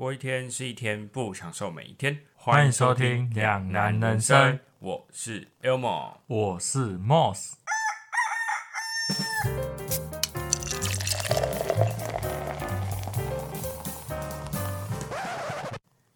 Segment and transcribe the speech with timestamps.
[0.00, 2.18] 过一天是一天，不享受每一天。
[2.34, 7.52] 欢迎收听《两难人生》，我是 Elmo，我是 Moss。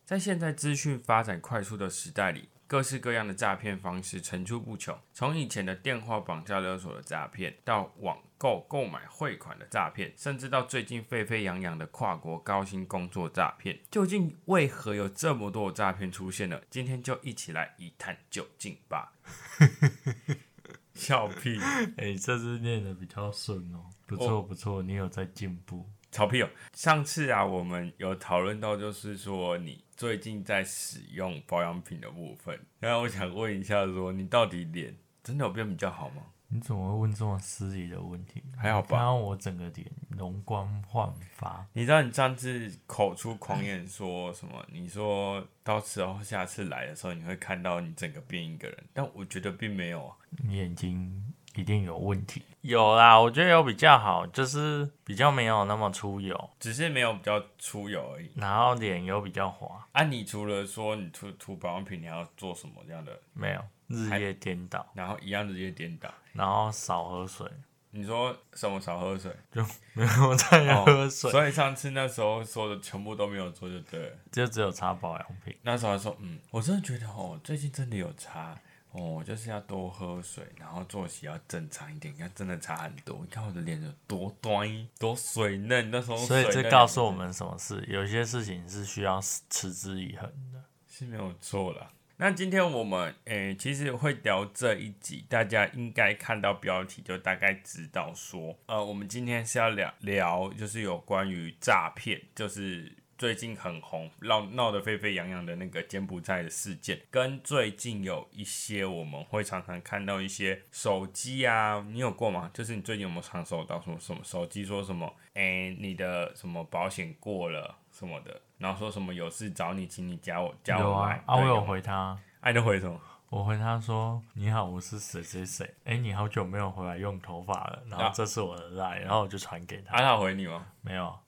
[0.06, 2.48] 在现在资讯发展快速的时代里。
[2.66, 16.60] 各式各样的诈骗方式层出不穷，从以前的电话绑架勒索的诈骗，到网购购买汇款的诈骗，甚至到最近沸沸扬扬的跨国高薪工作诈骗，究竟为何有这么多的诈骗出现呢？
[16.70, 19.12] 今天就一起来一探究竟吧。
[20.94, 21.58] 笑屁！
[21.96, 25.88] 哎，这次念的比较顺哦，不错不错，你有在进步。
[26.12, 26.48] 草屁哦！
[26.72, 32.58] 上次啊，我们有讨论到，就是说你最近在使用保养品的部分。
[32.80, 36.22] 然后我想问一下，说你到底脸真的有变比较好吗？
[36.48, 38.42] 你怎么会问这么失礼的问题？
[38.56, 38.98] 还好吧？
[38.98, 41.66] 然后我整个脸容光焕发。
[41.72, 44.64] 你知道你上次口出狂言说什么？
[44.70, 48.84] 你说到时候下次来的时候，你会看到你整个变一个人。
[48.92, 51.34] 但我觉得并没有啊，你眼睛。
[51.56, 58.30] 一定有问题，有啦，我觉得有比较好，就是比较没有那么出油，只是没有比较出油而已。
[58.36, 59.86] 然后脸有比较滑。
[59.92, 63.20] 啊，你除了说你涂涂保养品，你要做什么这样的？
[63.34, 67.46] 没有，日夜颠倒，然后一样日夜颠倒，然后少喝水。
[67.90, 69.30] 你说什么少喝水？
[69.52, 71.30] 就没有再喝水。
[71.30, 75.54] 所以上次那时候说的全部都没有做，就对了，就只有擦保养品。
[75.60, 78.58] 那时候说，嗯，我真的觉得哦，最近真的有擦。
[78.94, 82.14] 哦，就是要多喝水，然后作息要正常一点。
[82.14, 83.18] 你看，真的差很多。
[83.22, 85.90] 你看我的脸有多端，多水嫩。
[85.90, 87.84] 那时候，所以这告诉我们什么事？
[87.88, 89.20] 有些事情是需要
[89.50, 91.90] 持之以恒的，是没有错啦。
[92.18, 102.94] 那今天我们诶，其实会聊这一集，大家应该看到标题就大概知道说，呃，我们今天是要聊聊，就是有关于诈骗，就是。
[103.24, 112.50] 最近很红，闹闹得沸沸扬扬的那个柬埔寨的事件，跟最近有一些我们会常常看到一些手机啊，你有过吗？
[112.52, 121.22] 就是你最近有没有常收到什么什么手机说什么，哎，你的什么保险过了什么的，然后说什么有事找你，请你加我加我来。
[121.24, 123.00] 啊，我有回他，哎，你回什么？
[123.30, 125.74] 我回他说：“你好，我是谁谁谁。
[125.84, 127.82] 哎，你好久没有回来用头发了。
[127.88, 129.96] 然后这是我的赖，然后我就传给他。
[129.96, 130.66] 他回你吗？
[130.82, 131.18] 没有。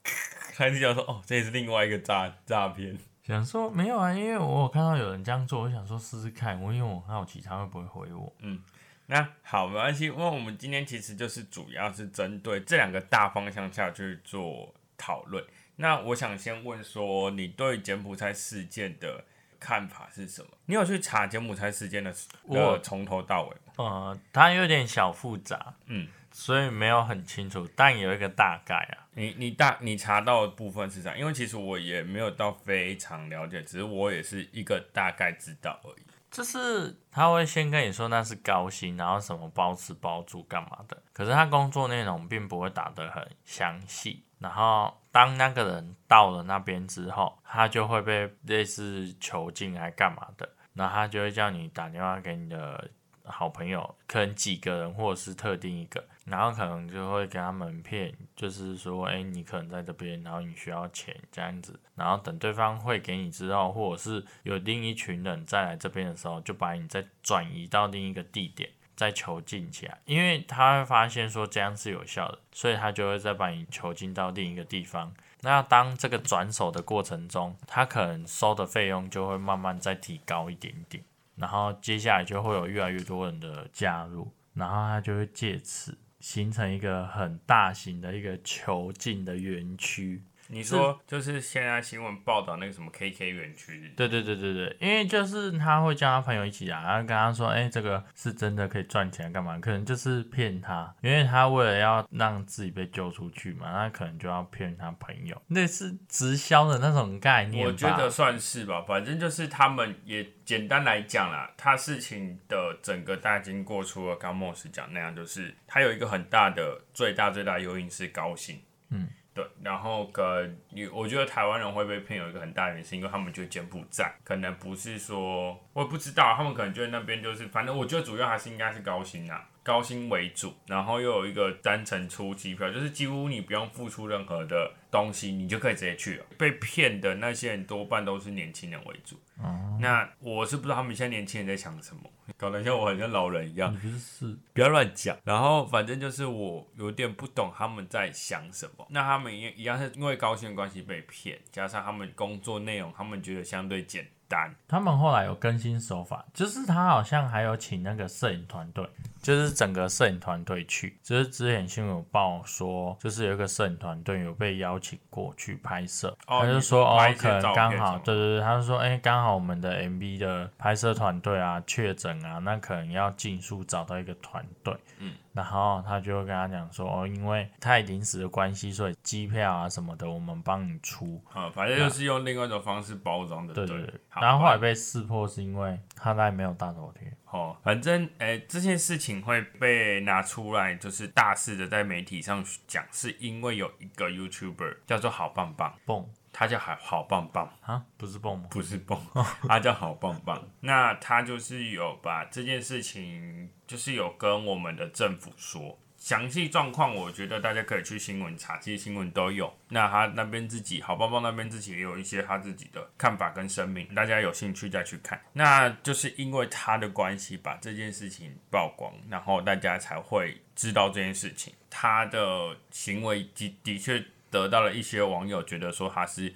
[0.57, 2.97] 他就想说：哦，这也是另外一个诈诈骗。
[3.23, 6.61] 想说没有啊，因为我有看到有人这样做，我想说试试看。
[6.61, 8.33] 我因为我好奇他会不会回我。
[8.39, 8.61] 嗯，
[9.05, 10.05] 那好，没关系。
[10.05, 15.43] 因为我们今天其实就是主要是针对这两个大方向下去做讨论。
[15.75, 19.23] 那我想先问说，你对柬埔寨事件的？
[19.59, 20.49] 看法是什么？
[20.67, 22.13] 你有去查柬埔寨事件的？
[22.43, 23.73] 我从头到尾吗。
[23.77, 26.07] 呃，它有点小复杂，嗯，
[26.37, 29.09] 所以没有很清楚，但有一个大概啊。
[29.15, 31.15] 你你大你查到的部分是啥？
[31.15, 36.05] 因为其实我也没有到非常了解，只是我也是一个大概知道而已。
[36.29, 44.23] 就是他会先跟你说那是高薪，然后什么包吃包住干嘛的，可是他工作内容并不会打得很详细。
[44.37, 52.87] 然后当那个人到了那边之后，他就会被类似囚禁还干嘛的，然后他就会叫你打电话给你的
[53.29, 68.69] 好朋友，可能几个人或者是特定一个，然后可能就会给他们骗，就是说，哎，你可能在这边，然后你需要钱这样子，然后等对方会给你之后，或者是有另一群人再来这边的时候，就把你再转移到另一个地点。
[68.97, 75.13] 再囚禁起来，因为他会发现说这样是有效的，所以他就会再把你囚禁到另一个地方。
[75.41, 81.03] 那当这个转手的过程中，他可能收的费用就会慢慢再提高一点点，
[81.37, 90.23] 然后接下来就会有越来越多人的加入，然后他就会借此形成一个很大型的一个囚禁的园区。
[90.49, 93.91] 你说就是现在新闻报道那个什么 KK 园区？
[93.95, 99.59] 对对对对对，因为就是他会叫他朋友一起啊，然后跟他说，哎，这个是真的可以赚钱干嘛？
[99.59, 107.65] 可能就是骗他，因为他为了要让自己被救出去嘛，那可能就要骗他朋友，那是直销的那种概念。
[107.65, 119.09] 我觉得算是吧，反正就是他们也简单来讲啦，他事情的整个大经过，除了刚莫斯讲那样，就是他有一个很大的最大最大诱因是高兴，嗯。
[119.37, 136.25] 对，然后跟你，我觉得台湾人会被骗有一个很大的原因，是因为他们觉得柬埔寨可能不是说，我也不知道，他们可能觉得那边就是，反正我觉得主要还是应该是高薪啊，高薪为主，然后又有一个单程出机票，就是几乎你不用付出任何的东西，你就可以直接去了。
[136.37, 142.01] 被骗的那些人多半都是年轻人为主，哦，那我是不知道他们现在年轻人在想什么。
[142.37, 143.77] 搞得像我很像老人一样你。
[143.77, 145.17] 不是是不要乱讲。
[145.25, 148.85] 然后反正就是我有点不懂他们在想什么。
[148.89, 154.53] 那他们一一样是因为高薪的关系被骗，加上他们工作内容，他们觉得相对简单。
[154.67, 158.85] 他们后来有更新手法，就是他好像还有请那个摄影团队，
[159.27, 187.11] 就是整个摄影团队去，就是之前新闻有报说，就是有一个摄影团队有被邀请过去拍摄，哦他就说哦可能刚好，对对对，他就说，哎、刚好我们的 MV 的拍摄团队啊确诊啊，那可能要尽速找到一个团队，嗯，然后他就跟他讲说，哦，因为太临时的关系，所以机票啊什么的我们帮你出，啊、反正就是用另外一种方式包装的，对对对然后后来被识破是因为他那里没有大头贴。
[187.29, 198.47] 哦，反正诶、这件事情会被拿出来，就是大肆的在媒体上讲，是因为有一个 YouTuber 叫做好棒棒，蹦他叫好好棒棒，啊，不是蹦吗？
[198.49, 198.99] 不是蹦，
[199.47, 200.47] 他叫好棒棒。
[200.61, 205.77] 那他就是有把这件事情，就是有跟我们的政府说。
[205.97, 209.51] 详细状况，我觉得大家可以去新闻查，其实新闻都有。
[209.69, 215.19] 那他那边自己，好棒棒那边自己也有一些他自己的看法跟声明，大家有兴趣再去看。
[215.33, 221.53] 那就是因为他的关系，把这件事情曝光，然后大家才会知道这件事情。
[221.69, 226.33] 他的行为的的确得到了一些网友觉得说他是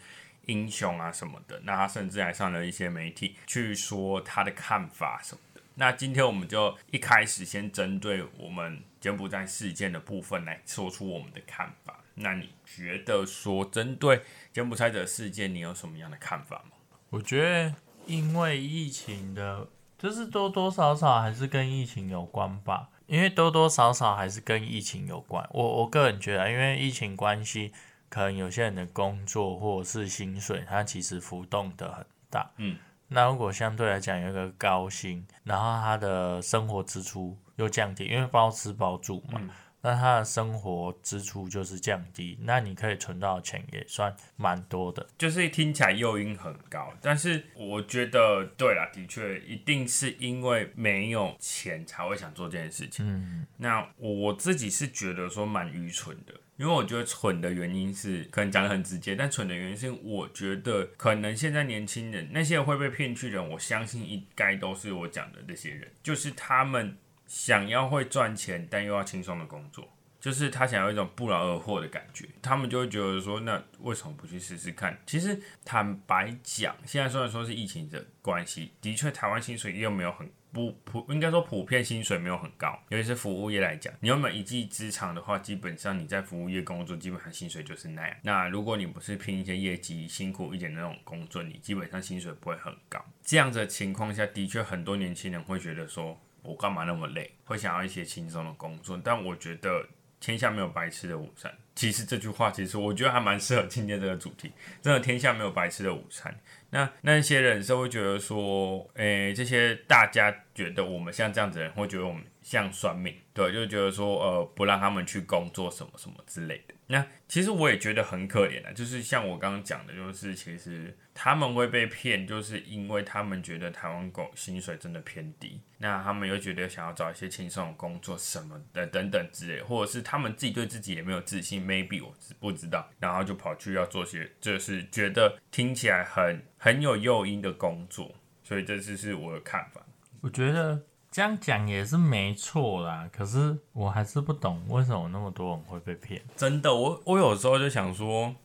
[0.48, 5.62] 英雄啊什么的，那他甚至还上了一些媒体去说他的看法什么的。
[5.75, 12.00] 那今天我们就一开始先针对我们柬埔寨事件的部分来说出我们的看法。
[12.15, 14.21] 那你觉得说针对
[14.53, 16.77] 柬埔寨的事件，你有什么样的看法吗？
[17.09, 17.75] 我觉得
[18.06, 19.68] 因为疫情的，
[19.98, 22.89] 就是多多少少还是跟疫情有关吧。
[23.07, 25.45] 因为多多少少还是跟疫情有关。
[25.51, 27.74] 我我个人觉得，因为疫情关系，
[28.07, 32.50] 可能有些人的工作或者是薪水，它其实浮动的很大。
[32.56, 32.77] 嗯，
[33.09, 39.50] 那如果相对来讲有一个高薪，然后他的生活支出又降低，因为包吃包住嘛，嗯
[39.84, 45.04] 那他的生活支出就是降低，那你可以存到的钱也算蛮多的。
[45.18, 53.04] 就是听起来诱因很高，但是我觉得对啦，的确一定是因为没有钱才会想做这件事情。
[53.08, 66.96] 嗯，那我自己是觉得说蛮愚蠢的，因为我觉得蠢的原因是可能讲的很直接，但蠢的原因是我觉得可能现在年轻人那些会被骗去的人，我相信应该都是我讲的这些人，就是他们
[67.31, 69.88] 想要会赚钱，但又要轻松的工作。
[70.19, 74.95] 就是他想要一种不劳而获的感觉，他们就会觉得说，那为什么不去试试看？
[75.07, 88.18] 其实坦白讲，现在虽然说是疫情的关系，的确台湾薪水又没有很不普，应该说普遍薪水没有很高，尤其是服务业来讲，你有没有一技之长的话，基本上你在服务业工作，基本上薪水就是那样。
[88.22, 93.04] 那如果你不是拼一些业绩辛苦一点的那种工作，你基本上薪水不会很高。
[93.24, 97.31] 这样子的情况下，的确很多年轻人会觉得说，我干嘛那么累？
[97.45, 99.85] 会想要一些轻松的工作，但我觉得。
[100.21, 101.51] 天下没有白吃的午餐。
[101.73, 104.51] 其实这句话，其实我觉得还蛮适合今天这个主题。
[104.79, 106.39] 真的，天下没有白吃的午餐。
[106.71, 116.73] 那那些人是会觉得说，诶、这些大家觉得我们像这样子的人，会觉得我们像算命，对，就觉得说，呃，不让他们去工作什么什么之类的。
[116.88, 138.12] 那其实我也觉得很可怜啊，就是像我刚刚讲的，就是其实他们会被骗，就是因为他们觉得台湾工薪水真的偏低，那他们又觉得想要找一些轻松的工作什么的等等之类，或者是他们自己对自己也没有自信，maybe 我知不知道，然后就跑去要做些，就是觉得听起来很很有诱因的工作，
[138.44, 139.82] 所以这次是我的看法。
[140.22, 146.22] 我觉得这样讲也是没错啦，可是我还是不懂为什么那么多人会被骗。
[146.38, 148.36] 真的，我我有时候就想说，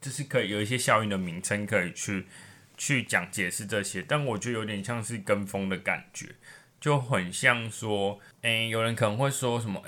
[0.00, 2.26] 就是可以有一些效应的名称可以去
[2.76, 6.26] 去讲解释这些，但我觉得有点像是跟风的感觉，
[6.80, 9.80] 就很像说，诶、有人可能会说什么，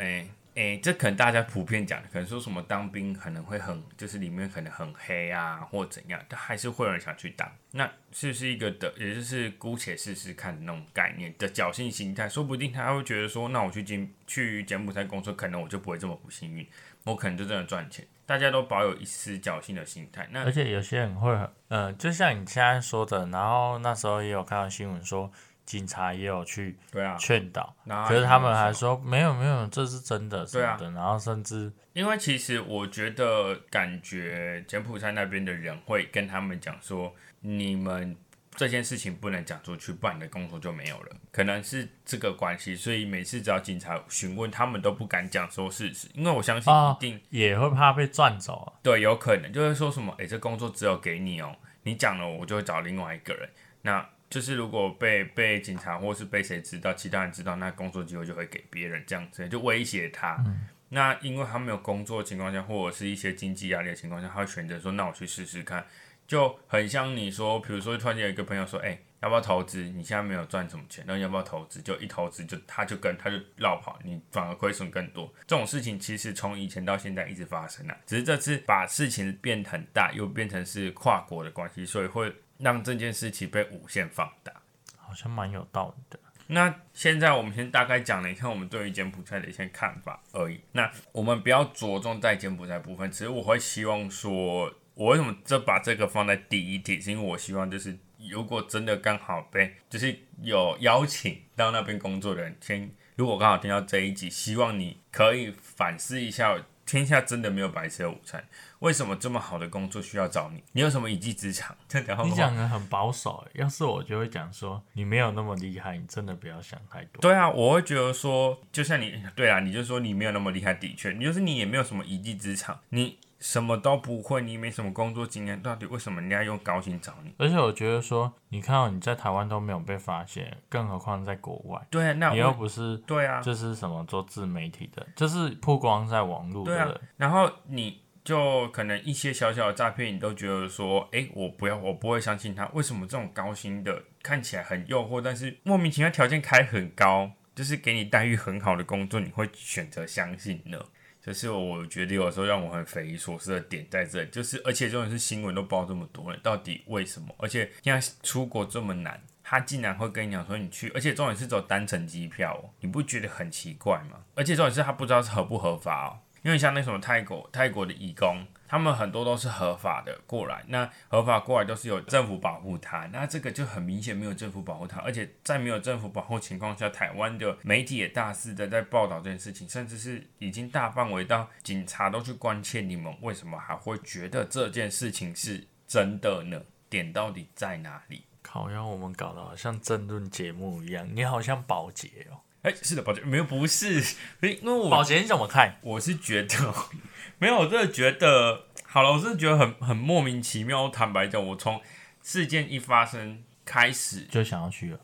[0.54, 7.50] 诶、这可能大家普遍讲的，可能说什么当兵可能会很，就是里面可能很黑啊，或怎样，但还是会有人想去当。
[7.70, 12.28] 那是不是一个的，也就是姑且试试看的那种概念的侥幸心态？
[12.28, 16.66] 说不定他会觉得说，那我去柬去柬埔寨工作，可能我就不会这么不幸运，
[17.04, 18.06] 我可能就真的赚钱。
[18.24, 20.28] 大家都保有一丝侥幸的心态。
[20.30, 25.30] 那而且有些人会很，呃，就像你现在说的，然后那时候也有看到新闻说，
[25.64, 27.74] 警察也有去对啊，劝导，
[28.08, 38.16] 可是他们还还说没有没有，这是真的什么的，然后甚至因为其实我觉得，感觉柬埔寨那边的人会跟他们讲说，你们
[38.56, 41.16] 这件事情不能讲出去，不然你的工作就没有了。
[41.30, 48.72] 可能是这个关系，所以每次只要警察询问，他们都不敢讲说事实，因为我相信哦一定、也会怕被赚走啊。
[48.82, 53.48] 对，有可能就会说什么，诶，这工作只有给你哦，你讲了我就会找另外一个人，
[53.82, 60.42] 那就是如果被被警察或是被谁知道，其他人知道，那工作机会就会给别人，这样子就威胁他。
[60.88, 65.84] 那因为他没有工作的情况下，或者是一些经济压力的情况下，他会选择说：“那我去试试看。”
[66.26, 69.82] 就很像你说，比如说突然间有一个朋友说：“哎、要不要投资？
[69.82, 75.30] 你现在没有赚什么钱，那要不要投资？”就一投资就他就跟他就绕跑，你反而亏损更多。
[75.46, 84.52] 这种事情其实从以前到现在一直发生啊，只是这次把事情变很大，又变成是跨国的关系，所以会让这件事情被无限放大。
[84.96, 86.18] 好像蛮有道理的。
[86.46, 90.60] 那现在我们先大概讲了一下我们对于柬埔寨的一些看法而已。
[90.72, 97.96] 那我们不要着重在柬埔寨部分，其实我会希望说，我为什么这把这个放在第一题，是因为我希望就是
[98.30, 108.44] 如果真的刚好被就是有邀请到那边工作的人，先如果刚好听到这一集，希望你可以反思一下，天下真的没有白吃的午餐。
[108.80, 110.62] 为什么这么好的工作需要找你？
[110.72, 111.76] 你有什么一技之长？
[112.24, 117.20] 你讲的很保守欸，要是我就会讲说，你没有那么厉害，你真的不要想太多。
[117.20, 127.34] 对啊，我会觉得说，就像你，对啊，你就说你没有那么厉害，的确，你就是你也没有什么一技之长，你什么都不会，你没什么工作经验，到底为什么人家用高薪找你？
[127.38, 142.64] 而且我觉得说，你看到你在台湾都没有被发现，更何况在国外，对啊，那你又不是对啊，就是什么做自媒体的，就是曝光在网络的对啊，然后你就可能一些小小的诈骗，你都觉得说，诶，我不要，我不会相信他。
[142.74, 150.78] 为什么这种高薪的看起来很诱惑，但是莫名其妙条件开很高，就是给你待遇很好的工作，你会选择相信呢？
[151.24, 157.32] 就是我觉得有时候让我很匪夷所思的点在这里，就是而且这种是新闻都报这么多了，到底为什么？
[157.38, 164.18] 而且现在出国这么难，他竟然会跟你讲说你去，而且重点是走单程机票哦，你不觉得很奇怪吗？
[164.34, 186.58] 而且重点是他不知道是合不合法哦，因为像那什么泰国泰国的义工，他们很多都是合法的过来，那合法过来都是有政府保护他，那这个就很明显没有政府保护他，而且在没有政府保护情况下，台湾的媒体也大肆的在报道这件事情，甚至是已经大范围到警察都去关切你们，为什么还会觉得这件事情是真的呢？
[186.88, 188.24] 点到底在哪里？
[188.48, 192.40] 好像我们搞得好像争论节目一样，你好像保洁哦。
[192.62, 194.00] 哎、是的，抱歉，没有，不是，
[194.40, 195.78] 因为我保洁你怎么看？
[195.82, 196.74] 我是觉得
[197.38, 200.88] 没有，我真的觉得好了，我真的觉得很很莫名其妙。
[200.88, 201.80] 坦白讲，我从
[202.22, 205.00] 事件一发生开始，就想要去了。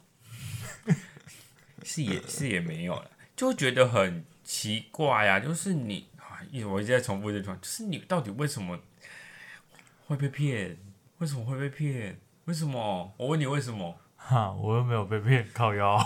[1.83, 6.07] 是也是也没有了，就觉得很奇怪呀、就是你，
[6.65, 8.79] 我一直在重复这句话，就是你到底为什么
[10.07, 10.77] 会被骗？
[11.19, 12.21] 为什么会被骗？
[12.45, 13.13] 为什么？
[13.17, 13.99] 我问你为什么？
[14.31, 15.99] 哈，我又没有被骗，靠腰。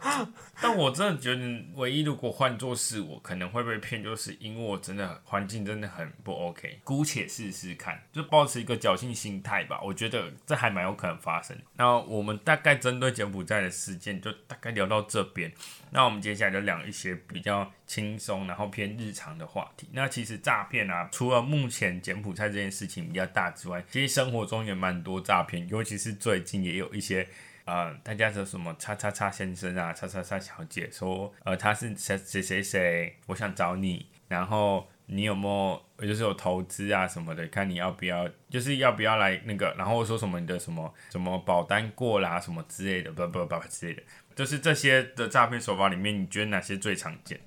[0.62, 9.78] 但我真的觉得，唯一如果换做是我，可能会被骗，就是因为我真的环境真的很不 OK，姑且试试看，就保持一个侥幸心态吧。
[9.82, 11.54] 我觉得这还蛮有可能发生。
[11.76, 15.52] 那我们大概针对柬埔寨的事件，就大概聊到这边。
[15.90, 19.86] 那我们接下来就聊一些比较轻松，然后偏日常的话题。
[19.92, 27.28] 那其实诈骗啊，除了目前柬埔寨这件事情比较大之外，其实生活中也蛮多诈骗，尤其是最近也有一些。
[27.64, 44.02] 呃，大家说什么叉叉叉先生啊，叉叉叉小姐说，呃，他是谁谁谁谁，我想找你，然后你有没有就是有投资啊什么的，看你要不要，就是要不要来那个，然后说什么你的什么什么保单过啦，什么之类的，不不不之类的，
[44.34, 47.40] 就是这些的诈骗手法里面，你觉得哪些最常见？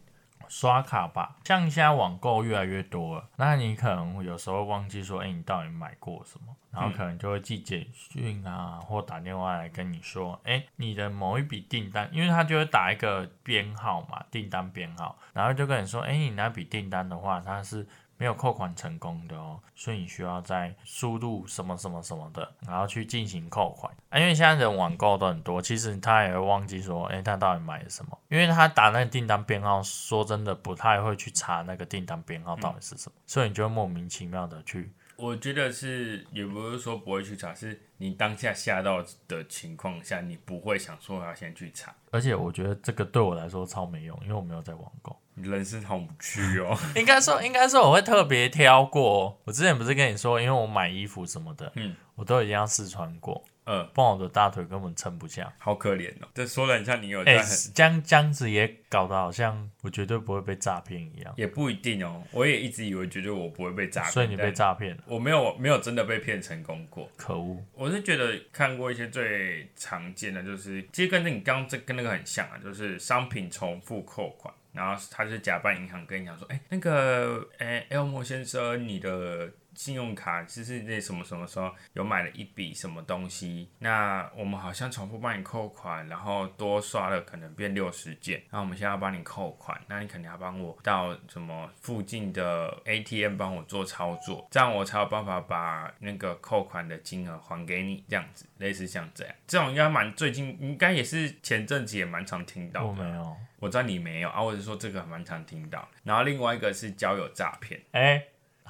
[0.49, 17.85] 刷卡吧，像现在网购越来越多了，那你可能有时候忘记说，哎、你到底买过什么，然后可能就会寄简讯啊，或打电话来跟你说，哎、你的某一笔订单，因为他就会打一个编号嘛，订单编号，然后就跟你说，哎、你那笔订单的话，它是
[18.17, 23.93] 没有扣款成功的哦，所以你需要再输入什么什么什么的，然后去进行扣款。
[24.09, 28.17] 啊，因为现在人网购都很多，其实他也会忘记说，诶，他到底买了什么？
[28.29, 34.91] 因为他打那个订单编号，说真的不太会去查那个订单编号到底是什么，所以你就会莫名其妙的去。
[35.23, 41.95] 我觉得是，也不是说不会去查，是你当下吓到的情况下，你不会想说要先去查。
[42.11, 45.17] 而且我觉得这个对我来说超没用，因为我没有在网购。
[45.35, 46.77] 你人生好无趣哦。
[46.97, 49.39] 应该说，应该说我会特别挑过。
[49.45, 55.53] 我之前不是跟你说，因为我买衣服什么的，嗯，我都已经要试穿过，嗯，不然我的大腿根本撑不下。
[55.57, 56.27] 好可怜哦。
[56.33, 57.37] 这说的很像你有哎、
[57.73, 62.23] 这样这样子也搞得好像我绝对不会被诈骗一样，也不一定哦。
[62.31, 67.09] 我也一直以为觉得我不会被诈骗，所以你被但诈骗了，我没有没有真的被骗成功过。
[67.17, 67.63] 可恶！
[67.73, 102.87] 我是觉得看过一些最常见的，就是其实跟你刚刚这跟那个很像啊，就是商品重复扣款，然后他是假扮银行跟你讲说，哎、那个，哎、e l o 先生，你的信用卡就是那什么什么时候有买了一笔什么东西，那我们好像重复帮你扣款，然后多刷了可能变六十件，那我们现在要帮你扣款，那你肯定要帮我到什么附近的 ATM 帮我做操作，这样我才有办法把那个扣款的金额还给你，这样子类似像这样，这种应该蛮最近应该也是前阵子也蛮常听到的。
[102.87, 103.37] 我没有。
[103.59, 105.87] 我知道你没有啊，我是说这个蛮常听到。
[106.03, 108.21] 然后另外一个是交友诈骗，哎、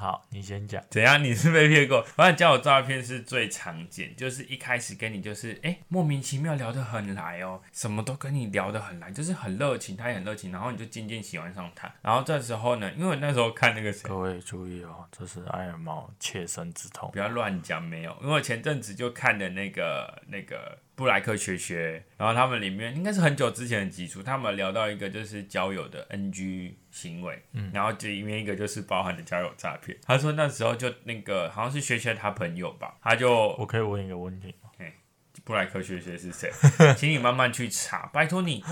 [0.04, 0.84] 好，你先讲。
[0.90, 1.24] 怎样？
[1.24, 2.04] 你是被骗过？
[2.04, 11.90] 反正交友诈骗是最常见，就是一开始跟你就是哎、莫名其妙聊得很来哦，什么都跟你聊得很来，就是很热情，他也很热情，然后你就渐渐喜欢上他。
[12.02, 14.10] 然后这时候呢，因为那时候看那个谁。
[14.10, 17.20] 各位注意哦，这是爱尔猫切身之痛不。
[17.20, 29.98] 要乱讲，没有，因为我前阵子就看的那个那个布莱克学学，然后他们里面应该是很久之前的集数，他们聊到一个就是交友的 NG 行为，嗯，然后这里面一个就是包含的交友诈骗。
[30.04, 34.63] 他说那时候就那个好像是学学他朋友吧，他就我可以问一个问题吗？
[35.46, 36.52] 布莱克学学是谁，
[36.96, 38.64] 请你慢慢去查，拜托你。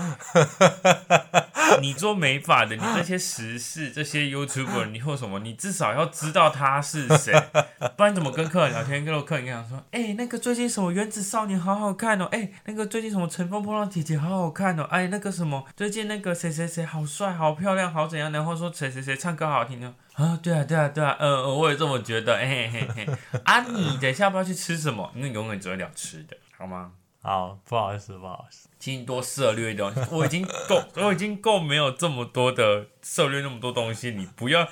[1.80, 7.32] 你做美发的，你这些时事、这些 YouTuber，你或什么，你至少要知道他是谁，
[7.96, 9.04] 不然怎么跟客人聊天？
[9.04, 19.94] 跟客人跟他说，哎、那个最近什么原子少年好好看哦，哎、那个最近什么乘风破浪姐姐好好看哦，哎，那个什么最近那个谁谁谁好帅、好漂亮、好怎样，然后说谁谁谁唱歌好听哦。
[20.14, 23.40] 啊，对啊，对啊，对啊，嗯、呃，我也这么觉得，嘿嘿嘿嘿。
[23.44, 25.10] 啊，你等一下要不要去吃什么？
[25.16, 26.92] 因为永远只会聊吃的，好吗？
[27.20, 28.68] 好，不好意思，不好意思。
[28.78, 34.68] 请你多涉略一点，我已经够， 我已经够没有这么多的涉略那么多东西，你不要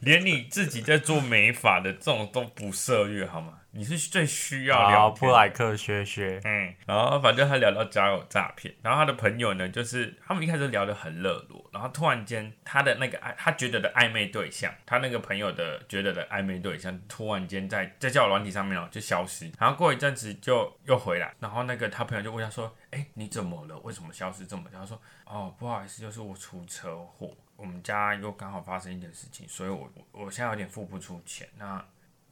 [0.00, 3.58] 连你自己在做美发的这种都不涉略好吗？
[3.76, 23.76] 你是最需要好，聊天布莱克学学，嗯，然后反正他聊到交友诈骗，然后他的朋友呢，就是他们一开始聊得很热络，然后突然间他的那个暧，他觉得的暧昧对象，他那个朋友的觉得的暧昧对象，突然间在在交友软体上面哦就消失，然后过一阵子就又回来，然后那个他朋友就问他说，哎，你怎么了？
[23.80, 24.78] 为什么消失这么久？
[24.78, 31.84] 他说，哦，不好意思，就是我出车祸，我们家又刚好发生一点事情，所以我我我现在有点付不出钱，那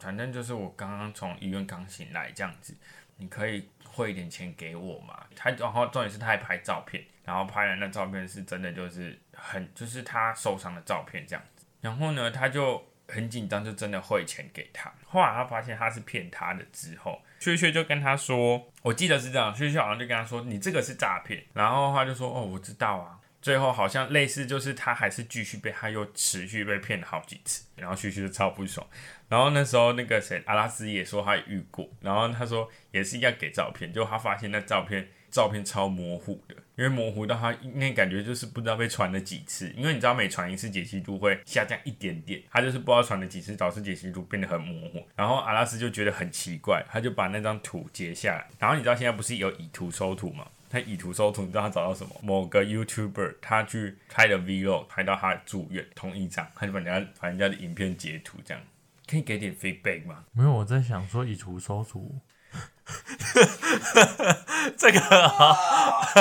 [0.02, 2.74] 反正就是我刚刚从医院刚醒来这样子。
[3.18, 5.24] 你可以汇一点钱给我嘛？
[5.36, 11.64] 他然后重点是他还拍照片，然后拍的那照片是真的就是很就是他受伤的照片这样子。
[11.80, 14.92] 然后呢，他就很紧张，就真的汇钱给他。
[15.06, 23.18] 后来他发现他是骗他的之后，薛薛就跟他说，我记得是这样，薛薛好像就跟他说你这个是诈骗，然后他就说哦我知道啊。
[23.40, 28.86] 最后好像类似就是他还是继续被他又持续被骗了好几次，然后旭旭就超不爽。
[29.32, 45.02] 然后那时候那个谁阿拉斯也说他遇过，然后他说也是要给照片，就他发现那照片照片超模糊的，因为模糊到他那感觉就是不知道被传了几次，因为你知道每传一次解析度会下降一点点，他就是不知道传了几次导致解析度变得很模糊。
[45.16, 50.46] 然后阿拉斯就觉得很奇怪，他就把那张图截下来，然后你知道现在不是有以图搜图吗？
[50.68, 52.14] 他以图搜图，你知道他找到什么？
[52.22, 58.62] 某个 YouTuber 他去拍的 Vlog，拍到他住院同一张，他就把人家把人家的影片截图，这样
[59.06, 60.24] 可以给点 feedback 吗？
[60.32, 62.20] 没有，我在想说以图搜图，
[64.76, 65.56] 这个、啊，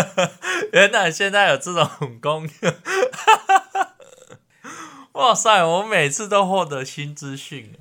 [0.73, 2.75] 原来现在有这种功能，
[5.13, 5.63] 哇塞！
[5.63, 7.77] 我每次都获得新资讯，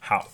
[0.00, 0.28] 好，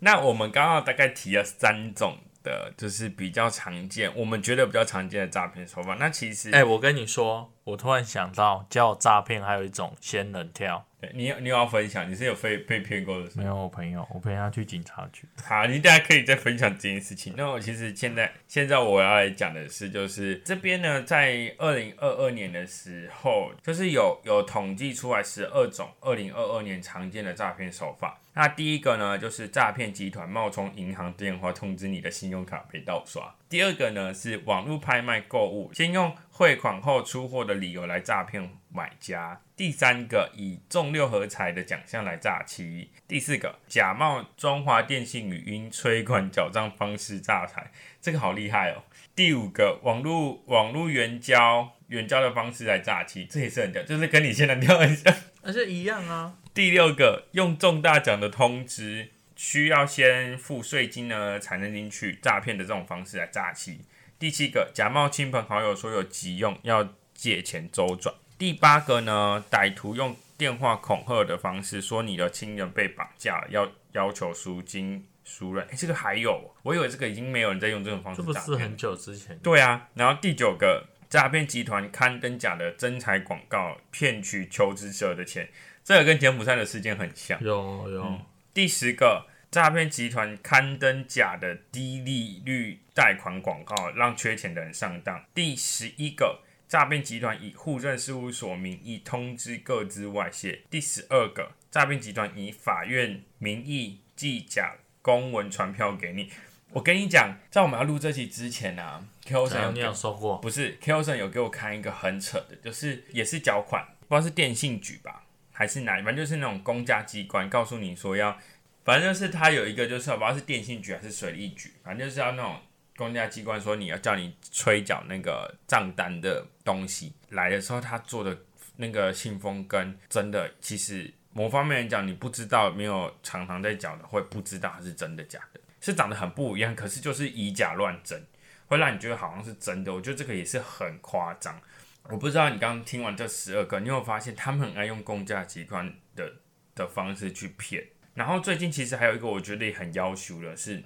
[0.00, 5.96] 那我们刚刚大概提了三种的，就是比较常见，我们觉得比较常见的诈骗手法。
[5.98, 10.86] 那其实，哎、我跟你说，我突然想到，叫诈骗还有一种仙人跳。
[11.00, 15.26] 对你你有要分享，你是有被被骗过的是吗没有我朋友，我陪他去警察局。
[15.42, 17.32] 好，你大家可以再分享这件事情。
[17.38, 28.19] 那我其实现在现在我要来讲的是，就是这边呢，在二零二二年的时候，就是有有统计出来十二种二零二二年常见的诈骗手法。
[28.32, 33.34] 那第一个呢，就是诈骗集团冒充银行电话通知你的信用卡被盗刷。
[33.48, 39.40] 第二个呢是网络拍卖购物，先用汇款后出货的理由来诈骗买家。
[39.56, 42.90] 第三个以中六合彩的奖项来诈欺。
[43.08, 48.84] 第四个假冒中华电信语音催款缴账方式诈财，这个好厉害哦。
[49.14, 55.12] 第五个网络网络援交援交的方式来诈欺，这也是很屌，就是跟你现在跳很像。
[55.42, 56.36] 而且一样啊。
[56.52, 63.80] 第六个，用中大奖的通知，需要先付税金呢才能领取诈骗的这种方式来诈欺。
[64.18, 68.14] 第七个，假冒亲朋好友说有急用要借钱周转。
[68.36, 75.64] 第八个呢，歹徒用电话恐吓的方式说你的亲人被绑架了，要要求赎金赎人。
[75.68, 78.58] 诶，这个还有，我以为这个已经没有人在用这种方式这不诈骗了。
[78.58, 79.38] 是很久之前？
[79.38, 85.48] 对啊，然后第九个诈骗集团刊登假的真才广告，骗取求职者的钱，
[85.84, 87.40] 这个跟柬埔寨的事件很像。
[87.42, 88.20] 有有，
[88.54, 95.24] 第十个，诈骗集团刊登假的低利率贷款广告，让缺钱的人上当。
[95.34, 100.60] 第十一个，诈骗集团以户政事务所名义通知各资外泄。
[100.70, 106.30] 第十二个，诈骗集团以法院名义寄假公文传票给你。
[106.72, 110.38] 我跟你讲，在我们要录这期之前啊 k o s o n 你有收过？
[110.38, 115.24] 不是 k o s o n 有给我看一个很扯的，就是也是缴款，不知道是电信局吧，
[115.60, 118.34] 还是哪，反正就是那种公家机关告诉你说要，
[118.82, 122.58] 反正就是他有一个就是我不知道是电信局还是水利局，反正就是要那种
[122.96, 128.34] 公家机关说你要叫你催缴那个账单的东西来的时候，他做的
[128.76, 135.60] 那个信封跟真的其实某方面来讲，你不知道没有常常在缴的会不知道它是真的假的。
[135.82, 138.26] 是长得很不一样，可是就是以假乱真，
[138.66, 139.92] 会让你觉得好像是真的。
[139.92, 141.60] 我觉得这个也是很夸张。
[142.04, 146.32] 我不知道你刚刚听完这十二个，你有发现他们很爱用公家机关的
[146.74, 147.86] 的方式去骗。
[148.14, 150.82] 然后最近其实还有一个我觉得也很要求的是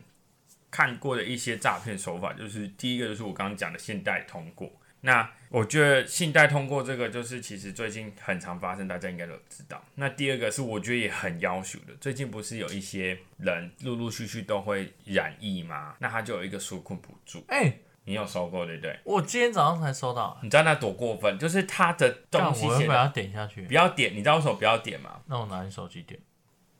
[0.70, 4.70] 看过的一些诈骗手法，就是第一个就是我刚刚讲的信贷通过。
[5.00, 9.84] 那我觉得信贷通过这个，就是其实最近很常发生，大家应该都知道。
[9.96, 15.94] 那第二个是我觉得也很要求的，最近不是有一些人陆陆续续都会染疫吗？
[15.98, 18.98] 那他就有一个纾困补助，哎、你有收过对不对？
[19.04, 21.38] 我今天早上才收到，你知道那多过分？
[21.38, 25.20] 就是他的但东西写的我要点下去不，要点，你知道为什么不要点吗？
[25.26, 26.20] 那我拿你手机点。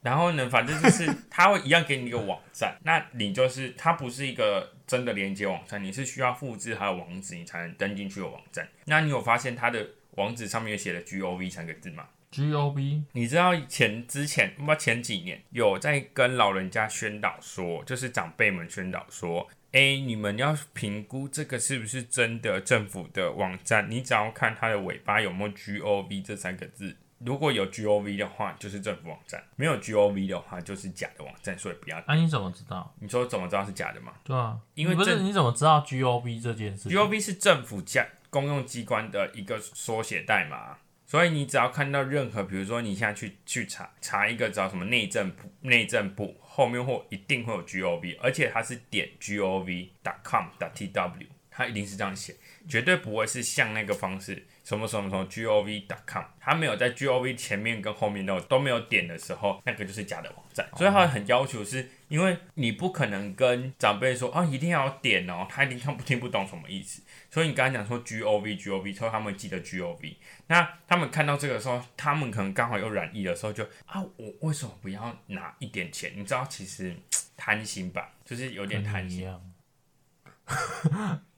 [0.02, 8.68] 然后呢，反正就是 他会一样给你一个网站，那你就是它不是一个真的连接网站，你是需要复制它的网址，你才能登进去的网站。
[8.84, 26.96] 那你有发现它的网址上面有写了 G O V 三个字吗？G O B 你知道前之前不前几年有在跟老人家宣导说，就是长辈们宣导说，诶，你们要评估这个是不是真的政府的网站，你只要看它的尾巴有没有 G O V 这三个字。
[27.18, 31.58] 如果有 G O V 的话，就是政府网站；没有 G O V 的话，就是假的网站。
[31.58, 31.98] 所以不要。
[32.06, 32.94] 啊，你怎么知道？
[33.00, 49.90] 你说怎么知道是假的吗对啊，你不是因为这你怎么知道 gov 这件事？G O 情？V 是政府假公用机关的一个缩写代码，所以你只要看到任何，比如说你现在去去查查一个找什么内政部内政部后面或一定会有 G O V，而且它是点 gov.com.tw，
[51.50, 52.36] 它一定是这样写，
[52.68, 61.88] 绝对不会是像那个方式什么什么什么 G O V dot com，它没有在 G O V 前面跟后面都都没有点的时候，那个就是假的网站，所以它很要求是。
[62.08, 67.02] 因为你不可能跟长辈说啊，一定要点哦，他一定看不听不懂什么意思。
[67.28, 70.16] 所以你刚才讲说 G O V G O V，所以他们记得 G O V。
[70.46, 76.12] 那他们看到这个时候，他们可能刚好有染疫的时候就，啊，我为什么不要拿一点钱？
[76.14, 76.94] 你知道，其实
[77.36, 79.28] 贪心吧，就是有点贪心。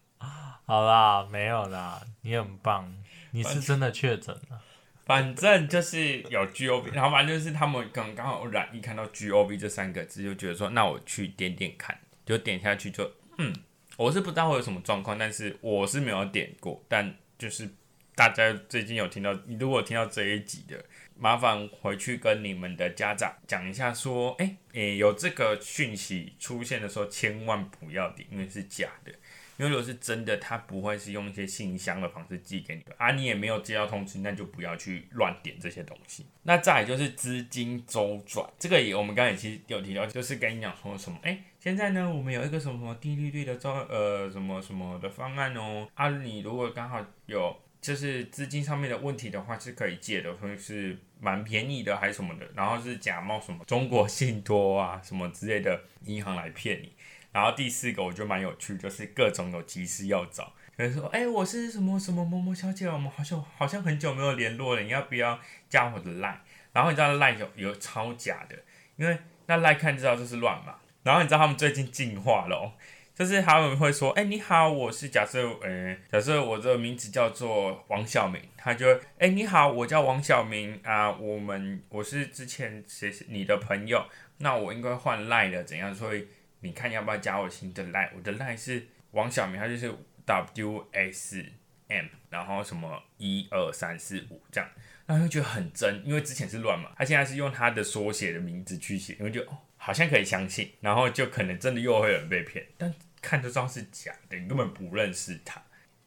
[0.66, 2.92] 好啦，没有啦，你很棒，
[3.30, 4.60] 你是真的确诊了。
[5.04, 13.54] 反正就是有 G O V，然后反正就是他们刚刚好有染一，看到 G O V 这三个字，就觉得说，那我去点点看，就点下去就，嗯，
[13.96, 17.70] 我是不知道会有什么状况，但是我是没有点过，但就是
[18.16, 20.84] 大家最近有听到，你如果听到这一集的，
[21.16, 29.12] 麻烦回去跟你们的家长讲一下，说，哎、诶、有这个讯息出现的时候，千万不要点，因为是假的。
[29.58, 36.26] 因为如果是真的，他不会是用一些信箱的方式寄给你啊，你也没有接到通知，那就不要去乱点这些东西。
[36.42, 56.92] 那再就是资金周转，这个也我们刚才其实有提到，就是跟你讲说什么，哎、现在呢我们有一个什么什么低利率的招呃什么什么的方案哦，啊，你如果刚好有就是资金上面的问题的话，是可以借的，或者是蛮便宜的还是什么的，然后是假冒什么中国信托啊什么之类的银行来骗你。
[57.36, 66.38] 然后第四个我觉得蛮有趣，就是各种有急事要找，有人说，哎、我是什么什么某某小姐，我们好像好像很久没有联络了，你要不要加我的 line？
[66.72, 68.56] 然后你知道 line 有有超假的，
[68.96, 70.76] 因为那 line 看知道这是乱码。
[71.02, 72.72] 然后你知道他们最近进化了、哦，
[73.14, 84.06] 就是他们会说，哎、你好，我是假设，呃，假设我的名字叫做王小明，他就，哎、你好，我叫王小明啊，我们我是之前谁是你的朋友，
[84.38, 85.94] 那我应该换 line 的，怎样？
[85.94, 86.26] 所以
[86.66, 88.10] 你看要不要加我新的 line？
[88.16, 91.44] 我的 line 是王小明，他就是 W S
[91.88, 94.68] M，然后什么一二三四五这样，
[95.06, 105.62] 然后就觉得很真，因为之前是乱码，他现在是用他的缩写的名字去写，因为就哦好像可以相信，然后就可能真的又会有人被骗，但看就知道是假的，你根本不认识他，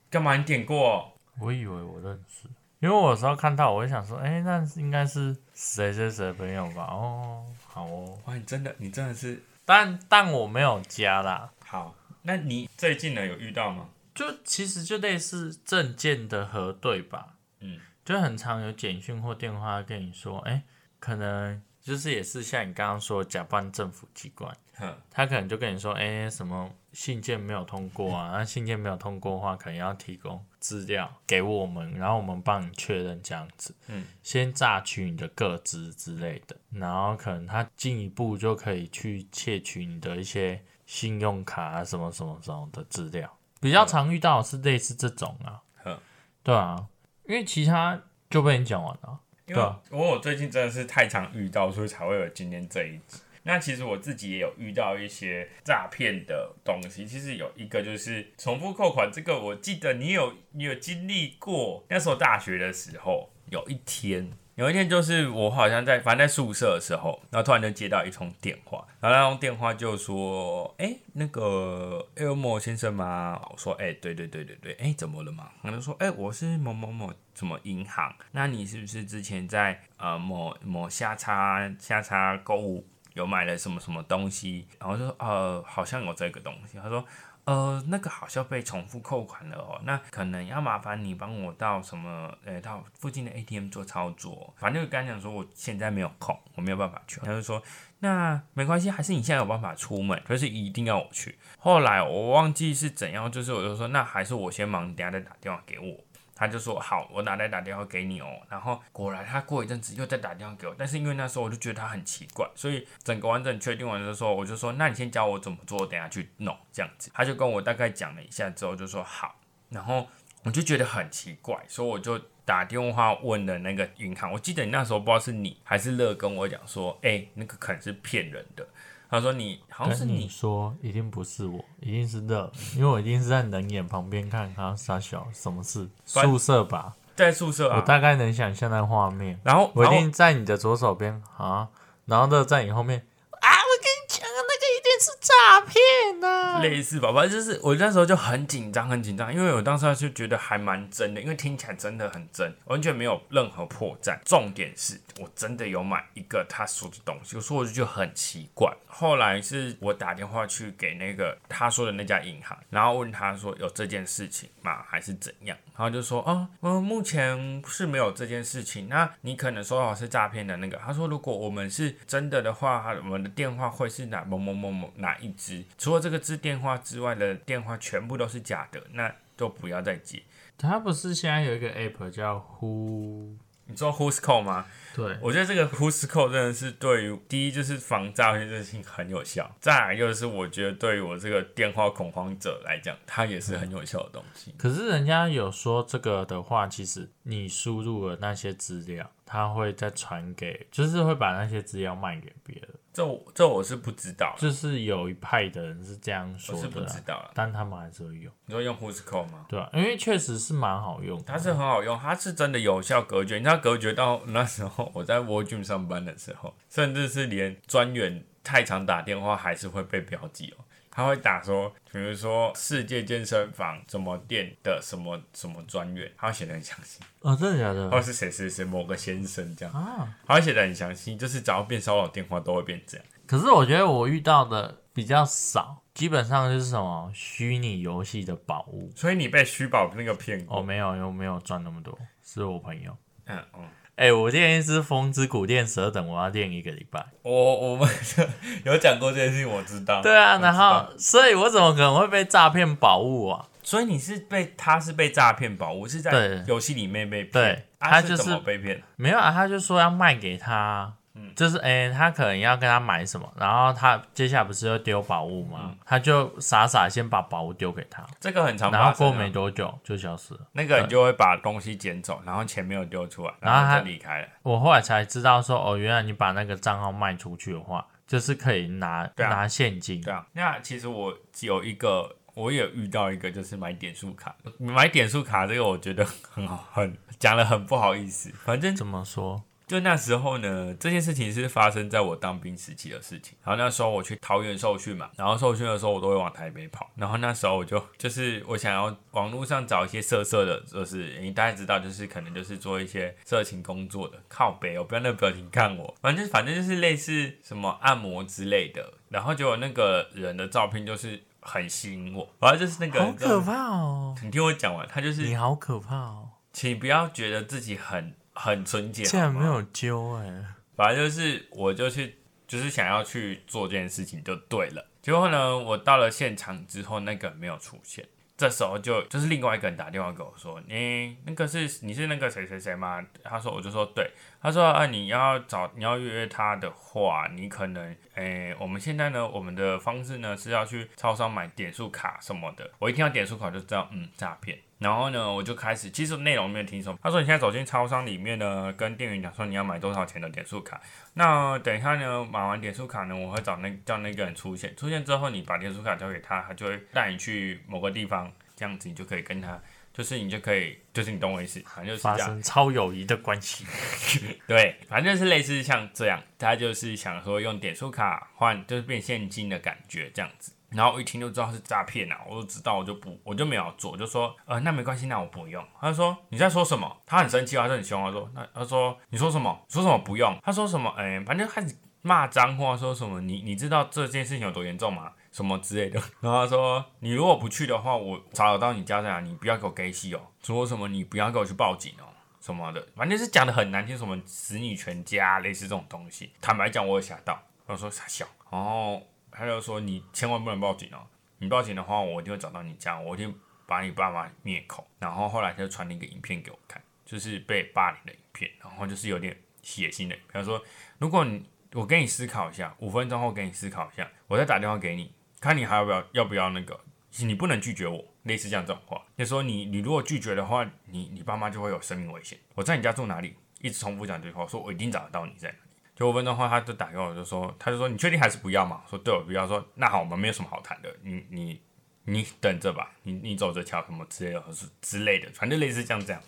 [0.10, 1.18] 干嘛你点过？
[1.40, 6.84] 我以为我认识，因为我有时候看到，我就想说，哎、那是应该是谁谁谁的朋友吧？
[6.92, 13.88] 哦，好哦，哇，你真的你真的是但但我没有加啦，好，那你最近呢有遇到吗？
[14.16, 20.64] 就其实就类似证件的核对吧，嗯，就很常有简讯或电话跟你说，哎、
[21.00, 28.32] 可能就就是也是像你刚刚说假扮政府机关，哼，他可能就跟你说，哎、什么信件没有通过啊？
[28.32, 33.74] 那信件没有通过的话，可能要提供资料给我们，然后我们帮你确认这样子。
[33.88, 43.38] 嗯，先榨取你的个资之类的，然后可能他进一步就可以去窃取你的一些信用卡啊什么什么什么的资料。
[43.62, 45.98] 比较常遇到的是类似这种啊，嗯
[46.44, 46.88] 对啊，
[47.26, 49.20] 因为其他就被你讲完了。
[49.46, 53.20] 因为对啊我我最近真的是太常遇到，所以才会有今天这一集。
[53.44, 61.86] 那其实我自己也有遇到一些诈骗的东西，其实有一个就是重复扣款，这个我记得你有你有经历过。
[61.90, 87.06] 那时候大学的时候，有一天有一天就是我好像在反正在宿舍的时候，然后突然就接到一通电话，然后那通电话就说：“哎、那个 Elmo 先生吗？”我说：“哎、对对对对对，哎、怎么了嘛？”他就说：“哎、我是某某某什么银行，那你是不是之前在呃某某下叉下叉购物有买了什么什么东西？”然后就说：“呃，好像有这个东西。”他说。
[87.46, 94.54] 呃，那个好像被重复扣款了哦，那可能要麻烦你帮我到什么，呃，到附近的 ATM 做操作。
[94.58, 97.20] 反正就跟他讲说，我现在没有空，我没有办法去。
[97.22, 97.60] 他就说，
[98.00, 101.40] 那没关系，还是你现在有办法出门，可是一定要我去。
[101.58, 105.98] 后来我忘记是怎样，就是我就说，那还是我先忙，等下再打电话给我。
[106.40, 108.40] 他就说好，我哪来打电话给你哦。
[108.50, 117.12] 然后果然他过一阵子又再打电话给我，但是因为那时候我就觉得他很奇怪，所以整个完整确定完的时候，我就说那你先教我怎么做，等下去弄这样子。
[117.14, 119.36] 他就跟我大概讲了一下之后就说好，
[119.68, 120.08] 然后
[120.44, 124.32] 我就觉得很奇怪，所以我就打电话问了那个银行。
[124.32, 128.66] 我记得你那时候不知道是你还是乐跟我讲说，哎、那个可能是骗人的。
[129.10, 139.40] 他说你好像是你你说，一定不是我，一定是热， 因为我一定是在冷眼旁边看他傻笑什么事，宿舍吧，在宿舍啊，我大概能想象那画面。
[139.44, 141.68] 然后我一定在你的左手边啊，
[142.06, 143.00] 然后热在你后面
[143.32, 154.18] 啊，我跟你讲啊，那个一定是诈骗呐、类似吧，反正就是我那时候就很紧张，很紧张，因为我当时就觉得还蛮真的，因为听起来真的很真，完全没有任何破绽。
[154.26, 158.76] 重点是我真的有买一个他说的东西，所以我就觉得很奇怪。
[158.88, 165.56] 后来是我打电话去给那个他说的那家银行，然后问他说有这件事情吗，还是怎样？
[165.76, 168.90] 然后就说哦，嗯，目前是没有这件事情。
[168.90, 170.78] 那你可能收到是诈骗的那个。
[170.78, 175.64] 他说如果我们是真的的话，我们的电话会是哪某某某某哪一支？
[175.78, 180.24] 除了这个支电话之外的电话全部都是假的，那都不要再接。
[180.58, 183.36] 他不是现在有一个 app 叫 Who？
[183.66, 184.66] 你知道 Who's Call 吗？
[184.96, 194.56] 对，我觉得这个 Who's Call 真的是对于第一就是防诈骗这件事情很有效，再来就是我觉得对于我这个电话恐慌者来讲，它也是很有效的东西。
[194.58, 202.70] 可是人家有说这个的话，其实你输入了那些资料，他会再传给，就是会把那些资料卖给别人。
[203.00, 207.32] 这我这我是不知道，就是有一派的人是这样说我是不知道了。
[207.34, 209.46] 但他们还是会用，你说用 Who's Call 吗？
[209.48, 211.24] 对啊，因为确实是蛮好用的。
[211.26, 213.38] 它是很好用，它是真的有效隔绝。
[213.38, 220.66] 你知道隔绝到那时候我在 w o r d r e a m 上班的时候，甚至是连专员太常打电话还是会被标记哦。
[221.00, 227.90] 他会打说，比如说世界健身房什么店的什么什么专员，他会写的很详细，哦，真的假的？
[227.90, 233.06] 或是谁谁谁某个先生这样，啊，他会写的很详细，就是只要变骚扰电话都会变这样。
[233.26, 238.92] 可是我觉得我遇到的比较少，基本上就是什么虚拟游戏的宝物。
[238.94, 240.60] 所以你被虚宝那个骗过？
[240.60, 242.94] 哦，没有，又没有赚那么多，是我朋友。
[243.26, 243.64] 嗯嗯，
[244.00, 247.06] 哎、我练一只风之谷练蛇等，我要练一个礼拜。
[247.22, 247.86] 我我们
[248.64, 250.02] 有讲过这件事情，我知道。
[250.02, 253.46] 对啊，然道后，所以我怎么可能会被诈骗宝物啊？
[253.62, 257.32] 所以你是被他是被诈骗宝物，是在对游戏里面被骗。
[257.34, 258.82] 对啊他就是怎么被骗？
[258.96, 265.60] 没有啊，他就说要卖给他，嗯就是哎、他可能要跟他买什么，然后他接下来不是要丢宝物吗？
[265.64, 268.94] 嗯他就傻傻先把宝物丢给他，这个很常然后。
[268.94, 270.42] 过没多久就消失了。
[270.52, 274.28] 那个人就会把东西捡走，然后钱没有丢出来，然后他就离开了。
[274.44, 280.00] 我后来才知道说，哦，原来你把那个账号卖出去的话，就是可以拿、啊拿现金。
[280.02, 284.36] 对啊，那其实我有一个，我也遇到一个，就是买点数卡。
[284.60, 288.30] 买点数卡这个，我觉得很好，很讲的很不好意思。
[288.46, 289.44] 反正怎么说？
[289.70, 293.38] 就那时候呢，这件事情是发生在我当兵时期的事情。
[293.44, 296.90] 然后那时候我去桃园受训嘛，然后受训的时候我都会往台北跑。
[296.96, 308.94] 然后那时候我就就是我想要网络上找一些色色的，就是你大家知道，就是可能就是做一些色情工作的，靠北我，不要那个表情看我，反正反正就是类似什么按摩之类的。
[309.10, 314.16] 然后结果那个人的照片就是很吸引我，反正就是那个好可怕哦！
[314.24, 316.30] 你听我讲完，他就是你好可怕哦！
[316.52, 320.46] 请不要觉得自己很很纯洁，竟然没有揪哎、
[320.78, 322.16] 反正就是我就去，
[322.48, 324.86] 就是想要去做这件事情就对了。
[325.02, 328.06] 结果呢，我到了现场之后，那个人没有出现。
[328.38, 334.10] 这时候就就是另外一个人打电话给我说：“你那个是你是那个谁谁谁吗？”他说：“我就说对。”
[334.42, 342.72] 他说：“啊，你要找你要约他的话，你可能诶，我们现在呢，我们的方式呢是要去超商买点数卡什么的。
[342.80, 344.58] 我一听到点数卡就知道，嗯，诈骗。
[344.80, 346.98] 然后呢，我就开始，其实内容没有听说。
[347.04, 350.80] 他说你现在走进超商里面呢，跟店员讲说你要买多少钱的点数卡。
[351.14, 354.74] 那等一下呢，买完点数卡呢，我会找那叫那个人出现。
[354.78, 359.62] 出现之后，你把点数卡交给他，他就会带你去某个地方，这样子你就可以跟他，
[359.92, 362.18] 就是你就可以，就是你懂我意思，反正就是这样。
[362.18, 363.66] 发生超友谊的关系。
[364.48, 370.54] 对，反正就是类似像这样，他就是想说用点数卡换，就是变现金的感觉这样子。
[370.72, 375.66] 然后一听就知道是诈骗啊，我就知道我就不我就没有做，就说呃那没关系，那我不用。
[375.82, 376.98] 他说你在说什么？
[377.06, 378.04] 他很生气，还是很凶？
[378.04, 379.60] 他说那他说你说什么？
[379.68, 380.38] 说什么不用？
[380.44, 380.90] 他说什么？
[380.98, 385.12] 哎，反正开始骂脏话，说什么你你知道这件事情有多严重吗？
[385.32, 386.00] 什么之类的。
[386.22, 390.22] 然后他说你如果不去的话，我找得到你家在哪，你不要给我给戏哦。
[390.44, 392.06] 说什么你不要给我去报警哦
[392.40, 396.32] 什么的，反正是讲的很难听，什么死你全家类似这种东西。
[396.40, 399.02] 坦白讲，我也吓到，我说傻笑，然后。
[399.40, 401.08] 他就说：“你千万不能报警哦！
[401.38, 403.34] 你报警的话，我一定会找到你家，我一定
[403.66, 410.16] 把你爸妈灭口。”然后后来他就传了一个影片给我看，就是被霸凌的影片，然后就是有点血腥的。
[410.16, 410.62] 比方说，
[410.98, 416.78] 如果你我给你思考一下，五分钟后给你思考一下，我再打电话给你，看你还要不要要不要那个，
[417.20, 419.02] 你不能拒绝我，类似这样这种话。
[419.18, 422.38] 就说你你如果拒绝的话，你你爸妈就会有生命危险。
[422.56, 423.36] 我在你家住哪里？
[423.62, 425.58] 一直重复讲这句话，说我一定找得到你在哪。
[426.00, 428.82] 九五分钟后，他就打给我，就说，他就说，你确定还是不要嘛？
[428.90, 429.46] 说对我不要。
[429.46, 431.62] 说那好，我们没有什么好谈的，你你
[432.06, 436.22] 你等着吧，你你走着瞧什么之类的，是之类的，反正类似像这样。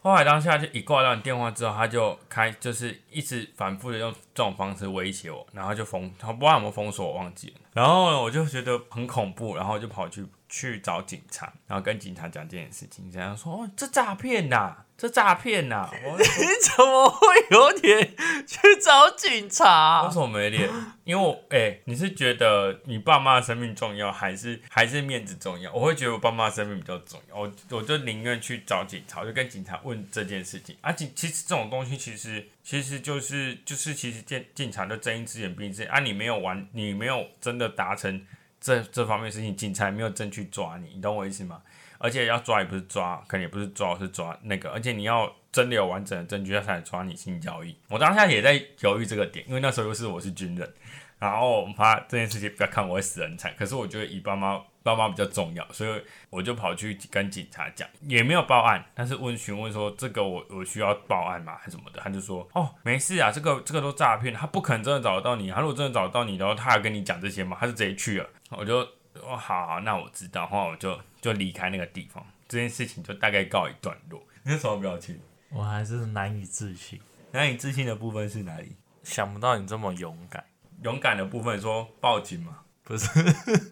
[0.00, 7.60] 后来当下就一挂断电话之后，他就开就是一直反复的用这种方式威胁我，然后就封，他不知道有没有封锁，我忘记了。
[7.72, 14.84] 然后，我就觉得很恐怖，然后就跑去去找警察，然后跟警察讲这件事情，这样说，哦，这诈骗呐。
[15.02, 15.90] 这诈骗呐！
[15.98, 18.14] 你怎么会有脸
[18.46, 20.04] 去找警察？
[20.04, 20.70] 为什么没脸？
[21.02, 25.72] 因为我哎，你是觉得你爸妈的生命重要，还是还是面子重要？
[25.72, 30.76] 我会觉得我爸妈的生命比较重要，我我就宁愿去找警察，就跟警察问这件事情。
[30.80, 35.98] 而且其实这种东西，其实其实就是就是其实警警察就睁一只眼闭一只眼啊！
[35.98, 38.24] 你没有完，你没有真的达成
[38.60, 41.60] 这这方面事情，警察没有真去抓你，你懂我意思吗？
[42.02, 44.68] 而且要抓也不是抓，可能也不是抓，是抓那个。
[44.70, 47.76] 而且你要真的有完整的证据，他才抓你性交易。
[47.88, 50.74] 我当下也在犹豫这个点，因为那时候又是我是军人，
[51.20, 53.54] 然后我怕这件事情不要看我会死人惨。
[53.56, 62.00] 可是我觉得以爸妈爸妈比较重要，所以我就跑去跟警察讲，也没有报案，但是问询问说这个我我需要报案吗还是什么的？
[62.02, 65.52] 他就说哦没事啊，这个这个都诈骗，他不可能真的找得到你。
[65.52, 67.56] 他如果真的找得到你，然后他还跟你讲这些吗？
[67.60, 68.84] 他是直接去了，我就。
[69.20, 74.20] 哦，好，那我知道，后来我就就离开那个地方，这件事情就大概告一段落。
[74.42, 75.18] 你什么表情？
[75.50, 77.00] 我还是难以置信。
[77.30, 78.76] 难以置信的部分是哪里？
[79.04, 80.44] 想不到你这么勇敢。
[80.82, 82.58] 勇敢的部分说报警嘛？
[82.82, 83.08] 不是，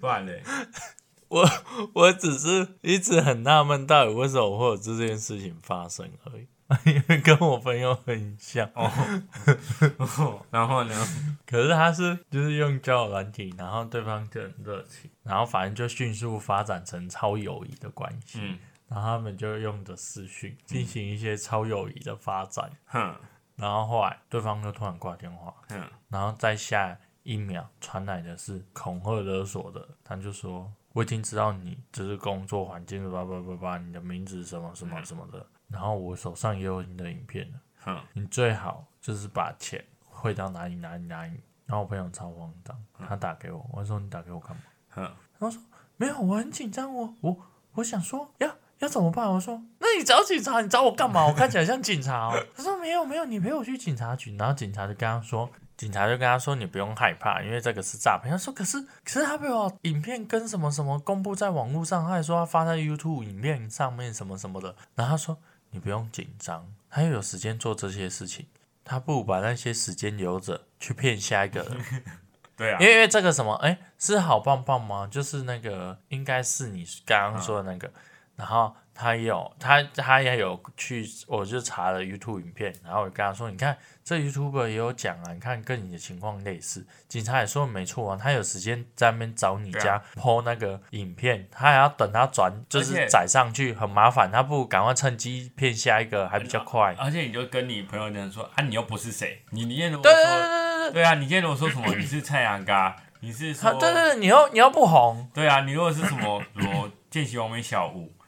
[0.01, 0.43] 不然嘞。
[1.27, 1.49] 我
[1.93, 6.47] 我只是一直很纳闷，到底为什么会有这件事情发生而已。
[6.87, 10.94] 因为跟我朋友很像哦，然后呢？
[11.44, 18.38] 可是他是就是用交友软体，然后对方就很热情，然后反正就迅速发展成超友谊的关系。
[18.40, 22.70] 嗯，然后他们就用着视讯进行一些超友谊的发展。
[22.87, 23.16] 哼，
[23.56, 25.52] 然后后来对方就突然挂电话。
[25.70, 37.48] 嗯，然后在下一秒传来的是恐吓勒索的，他就说：“我已经知道你这是工作环境，叭叭叭叭，你的名字什么什么什么的。”然后我手上也有你的影片
[37.85, 41.40] 了，你最好就是把钱汇到哪里哪里哪里。
[41.66, 42.76] 然后我朋友超慌张，
[43.09, 45.12] 他打给我，我说你打给我干嘛？
[45.38, 45.62] 他说
[45.96, 47.37] 没有，我很紧张，我我
[47.74, 49.30] 我想说要要怎么办？
[49.30, 51.24] 我说那你找警察，你找我干嘛？
[51.30, 52.46] 我看起来像警察哦。
[52.56, 54.35] 他说没有没有，你陪我去警察局。
[54.37, 58.33] 然后警察就跟他说，警察就跟他说你不用害怕，因为这个是诈骗。
[58.33, 64.74] 他说可是可是他被我影片跟什么什么公布在网络上，他还说他发在 YouTube 影片上面什么什么的。
[64.96, 65.38] 然后他说。
[65.70, 68.46] 你不用紧张，他又有时间做这些事情，
[68.85, 72.04] 他不如把那些时间留着去骗下一个人。
[72.56, 75.08] 对啊，因为这个什么，哎，是好棒棒吗？
[75.10, 77.90] 就是那个，应该是你刚刚说的那个。
[78.37, 83.75] 然后他有他他也有去，我就查了 YouTube 影片，然后我跟他说，你看
[84.05, 96.94] 这 YouTuber 也有讲啊，你看跟你的情况类似，警察也说没错啊，他有时间在那边找你家 PO 那个影片，他还要等他转，就是载上去很麻烦，他不如赶快趁机骗下一个还比较快。
[96.98, 100.92] 而且你就跟你朋友讲说啊，你又不是谁，你你今天如果对对对说对对。
[100.92, 108.19] 对啊，你今天如果说什么你是蔡阳嘎，你是他说对对对，你要你要不红，对啊，你如果是什么什么见习王美小屋，等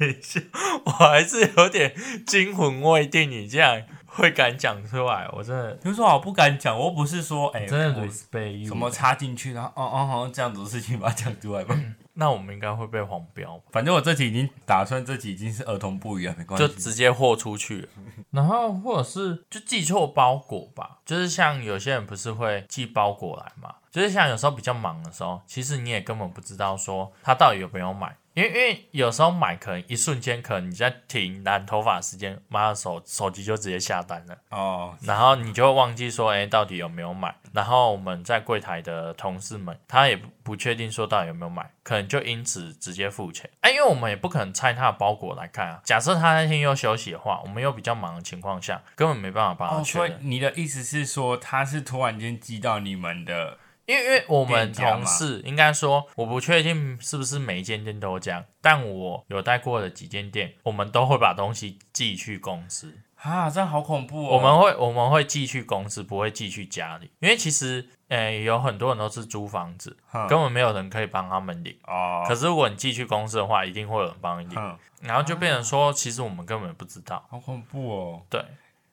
[0.00, 0.40] 一下，
[0.84, 1.94] 我还是有点
[2.26, 8.68] 惊魂未定，你这样会敢讲出来，我真的比如说我不敢讲，我不是说哎、真的我 respect you。
[8.68, 11.78] 什么插进去，然后哦哦好像这样子的事情把它讲出来吧。
[12.16, 16.64] 那我们应该会被黄标，反正我这集已经打算这集已经是儿童不宜了，没关系。
[16.64, 17.88] 就直接豁出去了。
[18.30, 28.16] 然后或者是就寄错包裹吧，就是像有些人不是会寄包裹来嘛，就是像有时候比较忙的时候，其实你也根本不知道说他到底有没有买。
[28.34, 34.36] 因为因为有时候买可能一瞬间，可能你在停染头发时间，妈的手手机就直接下单了。
[34.50, 37.34] 哦，然后你就会忘记说，哎，到底有没有买？
[37.52, 43.48] 然后我们在柜台的同事们，他也不不确定说到底有没有买，可能就因此直接付钱。
[43.60, 45.80] 哎，因为我们也不可能拆他的包裹来看啊。
[45.84, 50.08] 假设他那天又休息的话，我们又比较忙的情况下，根本没办法帮他哦，确认。
[50.08, 62.98] 所以你的意思是说他是突然间寄到你们的因为因为我们同事应该说，我不确定是不是每一间店都这样，但我有带过的几间店，我们都会把东西寄去公司。
[63.16, 64.36] 啊，这样好恐怖哦。
[64.36, 69.96] 我们会我们会寄去公司，不会寄去家里，因为其实呃有很多人都是租房子，
[70.28, 71.74] 根本没有人可以帮他们领。
[71.86, 77.24] 哦，可是如果你寄去公司的话，一定会有人帮你领，然后就变成说，其实我们根本不知道。
[77.30, 78.22] 好恐怖哦。
[78.28, 78.44] 对，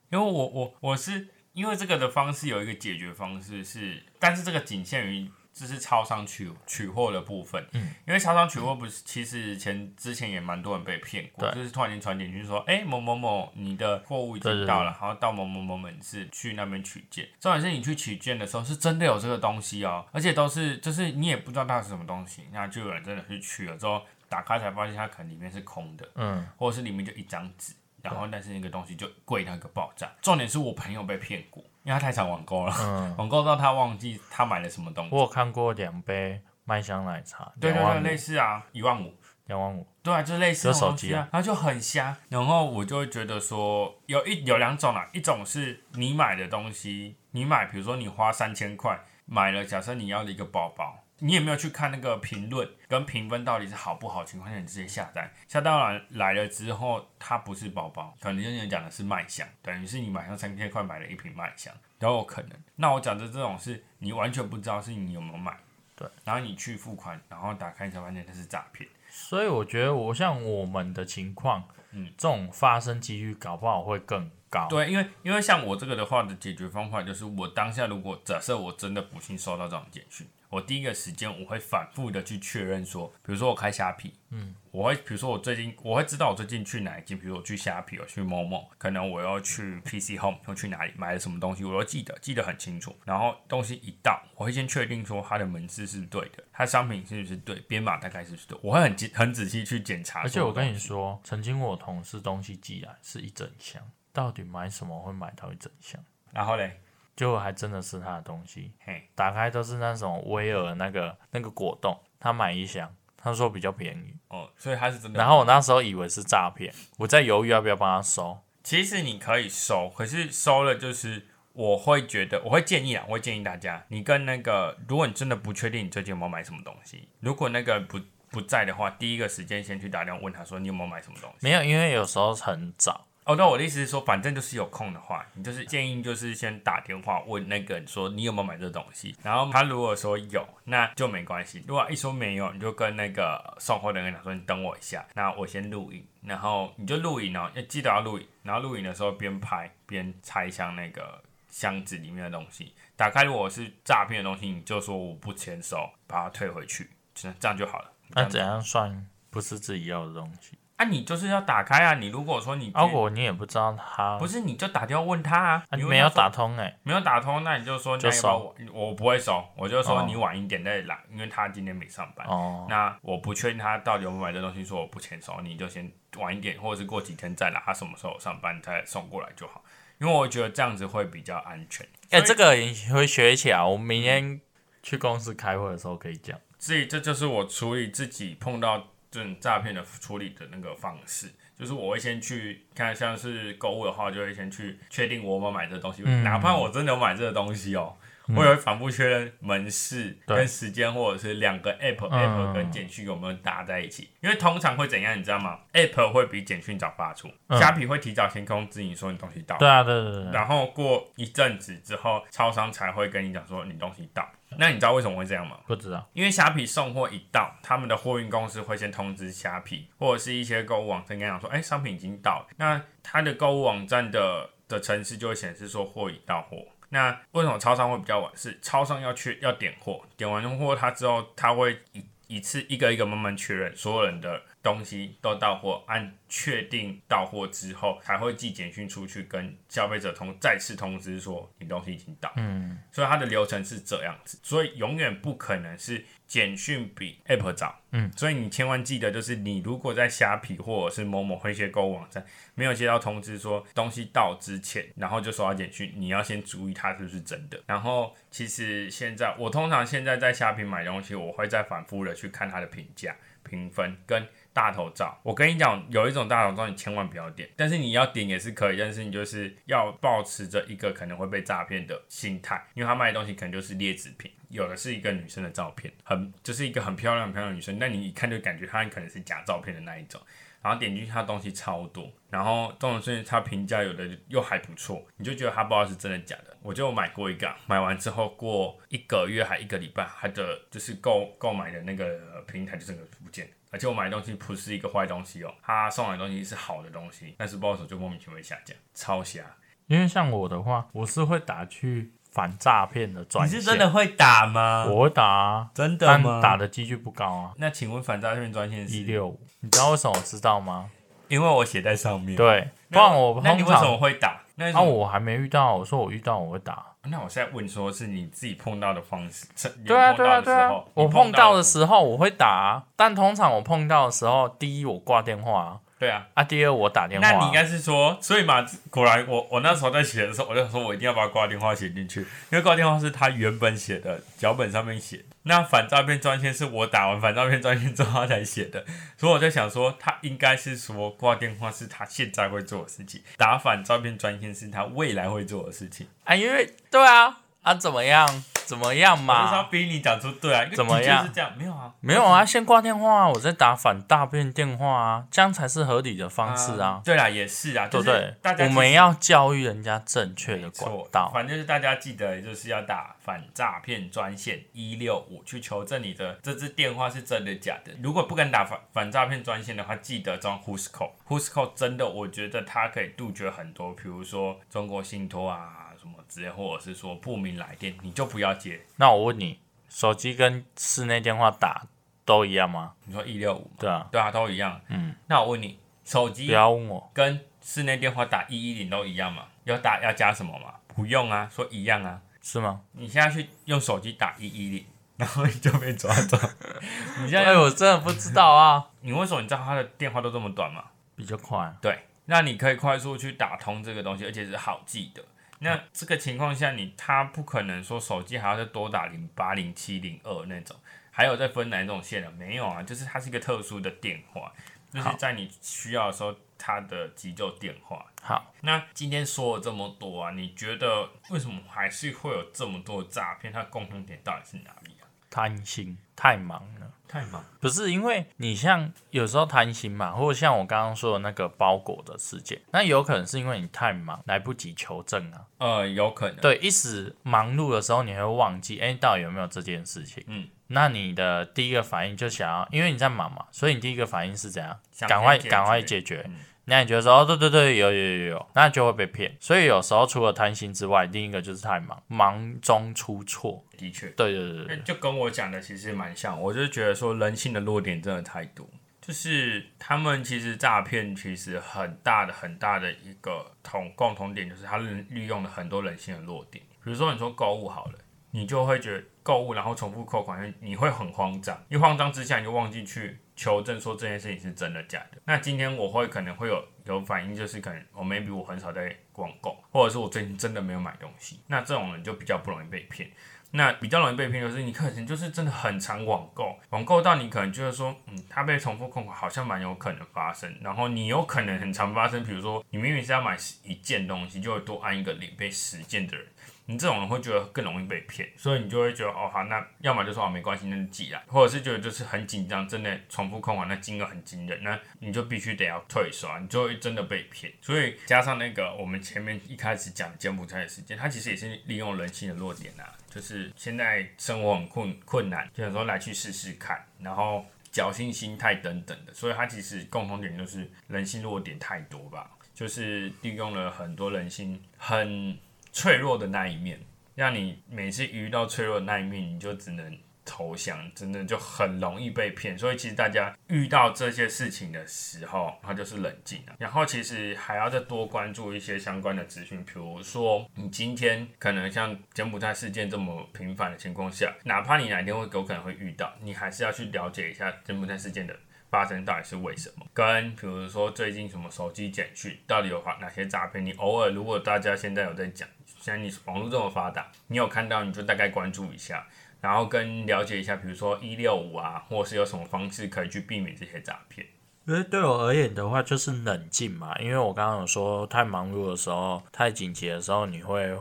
[0.09, 7.61] 因为我我我是因为这个的方式有一个解决方式是，但是这个仅限于就是超商取取货的部分。
[7.73, 17.27] 嗯，因为超商取货不是，其实前之前也蛮多人被骗过，就是突然间传简讯说，哎、某某某，你的货物已经到了，然后到某某某门市去那边取件。
[17.39, 26.09] 重点是你去取件的时候，是真的有这个东西哦，而且都是就是你也不知道它是什么东西，那就有人真的去取了之后，打开才发现它可能里面是空的。
[26.15, 30.11] 嗯，或者是里面就一张纸，然后但是那个东西就贵到一个爆炸。
[30.21, 35.15] 重点是我朋友被骗过，因为他太常网购了，嗯网购到他忘记他买了什么东西。
[35.15, 39.13] 我有看过两杯麦香奶茶，对对对，类似啊，一万五。
[39.45, 42.15] 两万五，对啊，就类似就这种手机啊东西啊，然后就很瞎。
[42.29, 62.51] 然后我就会觉得说，有一有两种啦，一种是你买的东西，你买，比如说你花三千块买了，假设你要的一个包包，你也没有去看那个评论跟评分到底是好不好情况下，你直接下单，下单完来了之后，它不是包包，可能就人讲的是麦香，等于是你买上三千块买了一瓶麦香，都有可能。
[62.75, 65.55] 那我讲的这种是你完全不知道是你有没有买，
[65.95, 68.89] 对，然后你去付款，然后打开才发现它是诈骗。
[69.07, 74.67] 所以我觉得我像我们的情况，嗯，这种发生几率搞不好会更高。
[74.69, 92.93] 对，因为因为像我这个的话的解决方法就是，我当下如果假设我真的不幸收到这种简讯，我第一个时间我会反复的去确认说，比如说我开虾皮，嗯，我会比如说我最近我会知道我最近去哪一间，比如我去虾皮，我去某某，可能我要去 PC Home，我去哪里买了什么东西，我都记得记得很清楚。
[93.05, 100.19] 然后东西一到，我会先确定说它的门市是对的，它商品是不是对，编码大概是不是对，我会很仔很仔细去检查。
[100.19, 103.81] 而且我跟你，说，曾经我同事东西寄来是一整箱，
[104.11, 106.03] 到底买什么会买到一整箱？
[106.33, 106.81] 然后嘞，
[107.21, 115.19] 结果还真的是他的东西，嘿，打开都是那种威尔那个那个果冻，他买一箱，他说比较便宜，哦，所以他是真的。
[115.19, 118.39] 然后我那时候以为是诈骗，我在犹豫要不要帮他收。
[118.63, 127.99] 其实你可以收，可是收了就是我会觉得，我会建议啊，我会建议大家，你跟那个，如果你真的不确定你最近有没有买什么东西，如果那个不
[128.31, 131.37] 不在的话，第一个时间先去打电话问他说你有没有买什么东西。
[131.41, 157.93] 没有，因为有时候很早，哦，那，我的意思是说，反正就是有空的话，你就是建议就是先打电话问那个人说你有没有买这东西，然后他如果说有，那就没关系；如果一说没有，你就跟那个送货的人讲说你等我一下，那我先录影，然后你就录影哦，要记得要录影，然后录影的时候边拍边拆箱那个箱子里面的东西，打开如果是诈骗的东西，你就说我不签收，把它退回去，这这样就好了。
[158.09, 160.57] 那怎样算不是自己要的东西？
[160.81, 161.93] 啊，你就是要打开啊！
[161.93, 172.25] 你如果说你包裹你也不知道他不是，你就打电话问他啊，啊没有打通哎、没有打通，那你就说你就要不要晚我不会收，我就说哦你晚一点再来，因为他今天没上班。
[172.27, 179.63] 哦，那我不确定他到底有没有买这东西，说我不签收，你就先晚一点，或者是过几天再来，他什么时候上班再送过来就好。
[179.99, 181.87] 因为我觉得这样子会比较安全。
[182.09, 183.61] 哎、这个也会学起来。
[183.61, 184.41] 我明天
[184.81, 186.39] 去公司开会的时候可以讲。
[186.57, 191.27] 所以这就是我处理自己碰到这种诈骗的处理的那个方式，
[191.59, 197.95] 就是我会先去看，像是购物的话，就会先去确定我有没有买这个东西，嗯哪怕我真的有买这个东西哦。
[198.35, 204.09] 我也会反复确认门市跟时间，或者是两个 app、嗯 app 跟简讯有没有搭在一起。
[204.21, 214.27] 因为通常会怎样，你知道吗？app 会比简讯早发出，嗯虾皮会提早先通知你说你东西到了，对啊，对对对对，然后过一阵子之后，超商才会跟你讲说你东西到。
[214.57, 215.57] 那你知道为什么会这样吗？
[215.65, 222.47] 不知道，因为虾皮送货一到，他们的货运公司会先通知虾皮，或者是一些购物网站跟你讲说，哎、商品已经到了。
[222.57, 226.57] 那他的购物网站的的城市就会显示说货已到货。
[226.93, 228.31] 那为什么超商会比较晚？
[228.35, 242.31] 是超商要去要点货，点完货他之后，他会一一次一个一个慢慢确认所有人的东西都到货，按确定到货之后，才会寄简讯出去跟消费者通再次通知说你东西已经到。
[242.35, 247.79] 嗯，所以它的流程是这样子，所以永远不可能是简讯比 App 早。
[247.93, 257.59] 嗯，所以你千万记得，就是你如果在虾皮或者是某某一些购物网站没有接到通知说东西到之前，然后就收到简讯，你要先注意它是不是真的。
[257.65, 264.23] 然后其实现在我通常现在在虾皮买东西，我会再反复的去看它的评价、评分跟。
[264.53, 280.19] 大头照，我跟你讲，有一种大头照你千万不要点，但是你要点也是可以，但是你就是要保持着一个可能会被诈骗的心态，因为他卖的东西可能就是劣质品，有的是一个女生的照片，很就是一个很漂亮很漂亮的女生，但你一看就感觉她可能是假照片的那一种，
[280.61, 286.57] 然后点进去她东西超多，然后这种是她评价有的又还不错，你就觉得她不知道是真的假的。
[286.61, 293.51] 我就买过一个，买完之后过一个月还一个礼拜，他的就是购购买的那个平台就整个不见了。
[293.71, 299.41] 而且我买的东西不是一个坏东西哦，他送来的东西是好的东西，但是不知道为什么就莫名其妙下架，超瞎。
[299.87, 308.97] 因为像我的话，我是会打去反诈骗的专线，会打吗我会打啊，真的但打的几率不高啊，那请问反诈骗专线是？
[308.97, 310.89] 一六五，你知道为什么我知道吗？
[311.29, 312.35] 因为我写在上面。
[312.35, 314.40] 对，不然我通那你为什么常会打？
[314.55, 316.85] 那我还没遇到，我说我遇到我会打。
[317.03, 319.47] 那我现在问说，是你自己碰到的方式？
[319.85, 326.25] 对啊，碰对啊，对啊我碰到的时时候我会打啊，但通常我碰到的时候，第一我挂电话对啊。
[326.33, 335.23] 啊，第二我打电话啊、那你应该是说，所以嘛，果然我我那时候在写的时候，我就说我一定要把挂电话写进去，因为挂电话是他原本写的脚本上面写。
[335.43, 338.83] 那反诈骗专线是我打完反诈骗专线之后他才写的，
[339.15, 346.07] 所以我在想说，他应该是说挂电话是他现在会做的事情，打反诈骗专线是他未来会做的事情。
[346.23, 348.43] 啊，因为对啊，啊怎么样？
[348.65, 349.63] 怎么样我就是要嘛？
[349.63, 351.51] 逼你讲出对啊，怎么样是这样？
[351.57, 358.53] 没有啊，没有啊，先挂电话啊，我在打反诈骗电话啊，这样才是合理的方式啊，对啦，也是啊，就是对不对大？
[358.53, 361.29] 家我们要教育人家正确的管错道。
[361.33, 367.91] 反正就是大家记得，就是要打反诈骗专线一六五去求证你的这支电话是真的假的。
[368.01, 371.11] 如果不敢打反反诈骗专线的话，记得装 Who's Call。
[371.27, 378.81] Who's Call 真的，我觉得它可以杜绝很多，比如说中国信托啊什么之类，或者是说不明来电，你就不要接。
[378.95, 381.85] 那我问你，手机跟室内电话打
[382.25, 382.93] 都一样吗？
[383.05, 384.81] 你说一六五，对啊，对啊，都一样。
[384.87, 389.43] 嗯，那我问你，手机不要问我，跟室内电话打一一零都一样吗？
[389.65, 390.73] 要打要加什么吗？
[390.87, 392.19] 不用啊，说一样啊。
[392.41, 392.81] 是吗？
[392.93, 394.85] 你现在去用手机打一一零，
[395.17, 396.35] 然后你就被抓走。
[397.21, 400.85] 你现哎，在，我真的不知道啊，你为什么你知道他的电话都这么短吗？
[401.15, 401.71] 比较快。
[401.79, 405.23] 对，那你可以快速去打通这个东西，而且是好记的。
[405.63, 410.75] 那这个情况下，你他不可能说手机还要再多打零八零七零二那种，
[411.11, 412.31] 还有再分哪一种线的？
[412.31, 414.51] 没有啊，就是它是一个特殊的电话，
[414.91, 418.03] 就是在你需要的时候，它的急救电话。
[418.23, 423.53] 好，那今天说了这么多啊，你觉得为什么还是会有这么多诈骗？
[423.53, 425.05] 它的共同点到底是哪里啊？
[425.29, 426.91] 贪心，太忙了。
[427.11, 427.43] 太忙。
[427.59, 435.41] 不是因为你像有时候贪心嘛，或者像我刚刚说的那个包裹的事件，那有可能是因为你太忙，来不及求证啊。
[435.57, 436.37] 呃，有可能。
[436.37, 440.23] 对，一时忙碌的时候，你会忘记，哎，到底有没有这件事情？
[440.27, 444.79] 嗯，那你的第一个反应就想要，因为你在忙嘛，所以你第一个反应是怎样？
[445.07, 446.23] 赶快赶快决解决。
[446.27, 446.35] 嗯
[446.65, 449.35] 那你觉得说，哦，对对对，有有有有，那就会被骗。
[449.39, 453.65] 所以有时候除了贪心之外，另一个就是太忙，忙中出错。
[453.77, 456.39] 的确，对对对对，就跟我讲的其实蛮像。
[456.39, 458.69] 我就觉得说人性的弱点真的太多，
[459.01, 466.63] 就是他们其实诈骗其实很大的很大的一个同共同点，就是他利利用了很多人性的弱点。
[466.83, 467.93] 比如说你说购物好了，
[468.29, 475.17] 你就会觉得购物然后重复扣款，你会很慌张，一慌张之下你就忘记去求证说这件事情是真的假的。
[475.25, 483.09] 那今天我会可能会有有反应，就是可能我 maybe 我很少在网购，或者是我最近真的没有买东西，那这种人就比较不容易被骗。
[483.53, 496.27] 那比较容易被骗，就是你可能就是真的很常网购，网购到你可能就是说，嗯，它被重复控款好像蛮有可能发生，然后你有可能很常发生，比如说你明明是要买一件东西，就会多按一个零被十件的人。
[496.71, 507.51] 你这种人会觉得更容易被骗，所以你就会觉得哦好，那要么就说哦没关系，那就寄来，或者是觉得就是很紧张，真的重复扣款那金额很惊人，那你就必须得要退刷，你就会真的被骗。
[507.61, 525.37] 所以加上那个我们前面一开始讲柬埔寨的事件，它其实也是利用人性的弱点啊，就是现在生活很困困难，就想说来去试试看，然后侥幸心态等等的，所以它其实共同点就是人性弱点太多吧，就是利用了很多人性很。
[525.71, 526.79] 脆弱的那一面，
[527.15, 532.57] 让你每次遇到脆弱的那一面，你就只能投降，真的就很容易被骗。
[532.57, 536.55] 所以其实大家遇到这些事情的时候，它就是冷静啊。
[536.59, 548.35] 然后其实还要再多关注一些相关的资讯，比如说你今天可能像柬埔寨事件这么频繁的情况下，哪怕你哪天会有可能会遇到，你还是要去了解一下柬埔寨事件的。
[548.71, 549.85] 发生到底是为什么？
[549.93, 553.63] 跟比如说最近什么手机简讯，到底有哪些诈骗？
[553.63, 555.47] 你偶尔如果大家现在有在讲，
[555.79, 559.05] 现在你网络这么发达，你有看到你就大概关注一下，
[559.41, 564.25] 然后跟了解一下，比如说一六五啊，或是有什么方式可以去避免这些诈骗。
[564.65, 566.97] 因为对我而言的话，就是冷静嘛。
[566.99, 570.73] 因为我刚刚有说，太忙碌的时候，太紧急的时候，你会。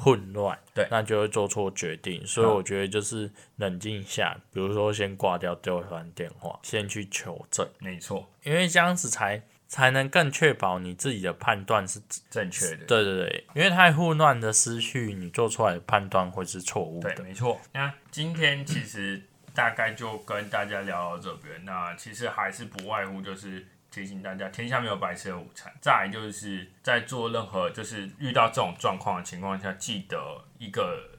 [0.00, 12.84] 混乱，对，那就会做错决定，所以我觉得就是冷静下，比如说先挂掉对方电话，先去求证，没错，因为这样子才才能更确保你自己的判断是正确的。
[12.86, 17.12] 对对对，因为太混乱的思绪，你做出来的判断会是错误的。
[17.16, 17.60] 对，没错。
[17.72, 19.20] 那今天其实
[19.52, 23.66] 大概就跟大家聊到这边，那其实还是不外乎就是。
[23.98, 25.72] 提醒大家，天下没有白吃的午餐。
[25.80, 31.18] 再就是在做任何就是遇到这种状况的情况下，记得一个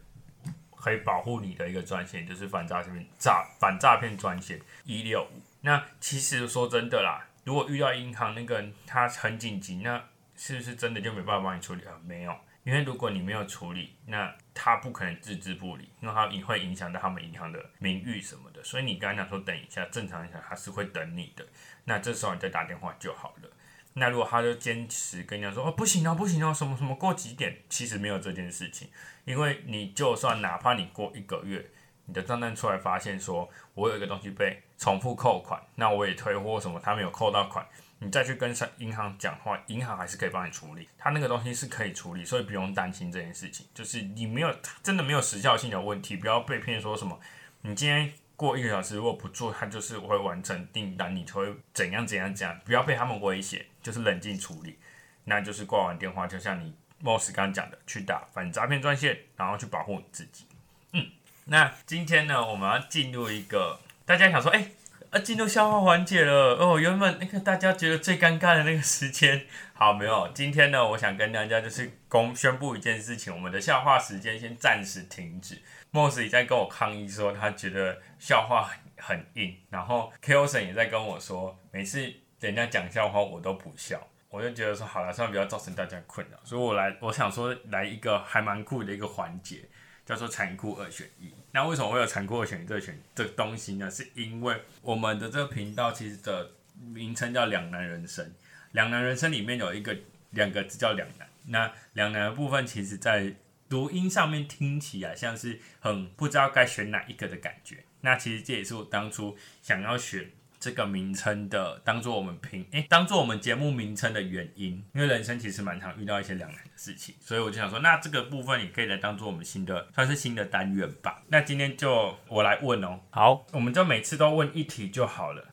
[0.75, 5.41] 可以保护你的一个专线，就是反诈骗诈反诈骗专线一六五。
[5.61, 10.01] 那其实说真的啦，如果遇到银行那个他很紧急，那
[10.37, 11.99] 是不是真的就没办法帮你处理啊？
[12.05, 12.33] 没有。
[12.65, 18.61] 因为如果你没有处理，那他不可能置之不理，因为他也会影响到他们银行的名誉什么的。
[18.63, 21.47] 所以你刚才讲说等一下，正常一下他是会等你的。
[21.85, 23.49] 那这时候你再打电话就好了。
[23.93, 28.87] 那如果他就坚持跟你讲说哦不行哦不行哦什么什么过几点，其实没有这件事情，
[29.25, 31.69] 因为你就算哪怕你过一个月，
[32.05, 37.65] 你的账单出来发现说我有一个东西被重复扣款，那我也退货什么，他没有扣到款。
[38.01, 43.67] 你再去跟上银行讲话，银行还是可以帮你处理，他那个东西是可以处理，所以不用担心这件事情。
[43.73, 47.19] 就是你没有真的没有时效性的问题，不要被骗说什么，
[47.63, 54.79] 你今天过一个小时如果不做，他就是会完成订单，你就会怎样怎样怎样，不要被他们威胁，就是冷静处理。
[55.25, 56.73] 那就是挂完电话，就像你
[57.03, 60.45] Moss 刚讲的，去打反诈骗专线，然后去保护你自己。
[60.93, 61.05] 嗯，
[61.47, 64.71] 那今天呢，我们要进入一个大家想说，哎。
[65.11, 66.77] 啊，进入笑话环节了哦！
[66.79, 70.29] 原本那个大家觉得最尴尬的那个时间，好没有？
[70.35, 75.59] 今天呢，我想跟大家就是公宣布一件事情，我们的笑话时间先暂时停止。
[75.91, 79.55] 莫斯也在跟我抗议说，他觉得笑话很很硬。
[79.69, 86.37] 然后 k o s 也在跟我说，每次人家讲笑话我都不笑，我就觉得说好了，算了，不要造成大家困扰。
[86.43, 89.67] 所以我来，我想说来一个还蛮酷的一个环节。
[90.05, 91.31] 叫做残酷二选一。
[91.51, 93.91] 那为什么会有残酷二选一这选这东西呢？
[93.91, 98.33] 是因为我们的这个频道其实的名称叫两难人生。
[98.71, 99.95] 两难人生里面有一个
[100.31, 101.29] 两个字叫两难。
[101.45, 103.31] 那两难的部分，其实在
[103.69, 107.83] 读音上面听起来像是很不知道该选哪一个的感觉。
[108.01, 110.31] 那其实这也是我当初想要选。
[110.61, 121.23] 这个名称的当做我们评诶，当做我们节目名称的原因，因为人生其实蛮常遇到一些两难的事情，所以我就想说，那这个部分也可以来当做我们新的，算是新的单元吧。
[121.29, 125.47] 那今天就我来问哦，好，我们就每次都问一题就好了。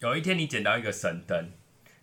[0.00, 1.52] 有一天你捡到一个神灯，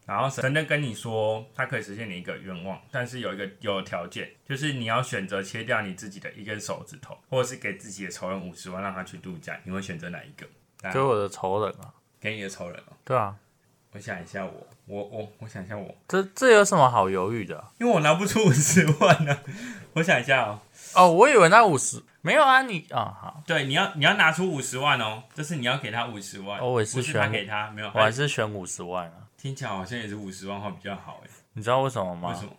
[0.08, 10.48] 然后神灯跟你说，他可以实现你一个愿望，但是有一个有条件，就是你要选择切掉你自己的一根手指头，或者是给自己的仇人五十万让他去度假，你会选择哪一个？
[10.94, 11.94] 给我的仇人啊。
[12.22, 12.94] 给你的仇人哦。
[13.04, 13.36] 对啊，
[13.92, 17.62] 我想一下，我我我我想一下，我这这有什么好犹豫的？
[17.80, 19.38] 因为我拿不出五十万呢。
[19.94, 20.60] 我想一下哦。
[20.94, 23.44] 哦，我以为那五十没有啊，你啊好。
[23.46, 26.66] 对，你要你要拿出五十万哦，就是你要给他五十万。
[26.66, 29.27] 我也是选给他，没有，我还是选五十万啊。
[29.38, 31.30] 听起来好像也是五十万话比较好哎。
[31.54, 32.30] 你知道为什么吗？
[32.30, 32.52] 为什么？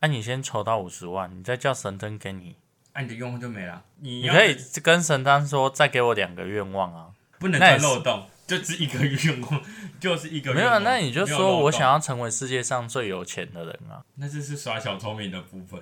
[0.00, 2.56] 那你先筹到五十万，你再叫神灯给你，
[2.94, 3.82] 那你的愿望就没了。
[4.00, 7.08] 你可以跟神灯说，再给我两个愿望啊，
[7.38, 8.26] 不能钻漏洞。
[8.46, 9.62] 就只一个愿望，
[9.98, 14.04] 就是一个没有，那你就说我想要成为世界上最有钱的人啊。
[14.16, 15.80] 那这是耍小聪明的部分。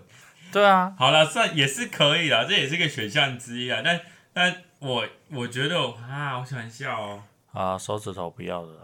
[0.53, 3.81] 对啊，好了，算也是可以啦，这也是个选项之一啊。
[3.85, 4.01] 但
[4.33, 5.77] 但我我觉得
[6.09, 7.23] 啊，我喜欢笑哦。
[7.53, 8.82] 啊，手指头不要的啦，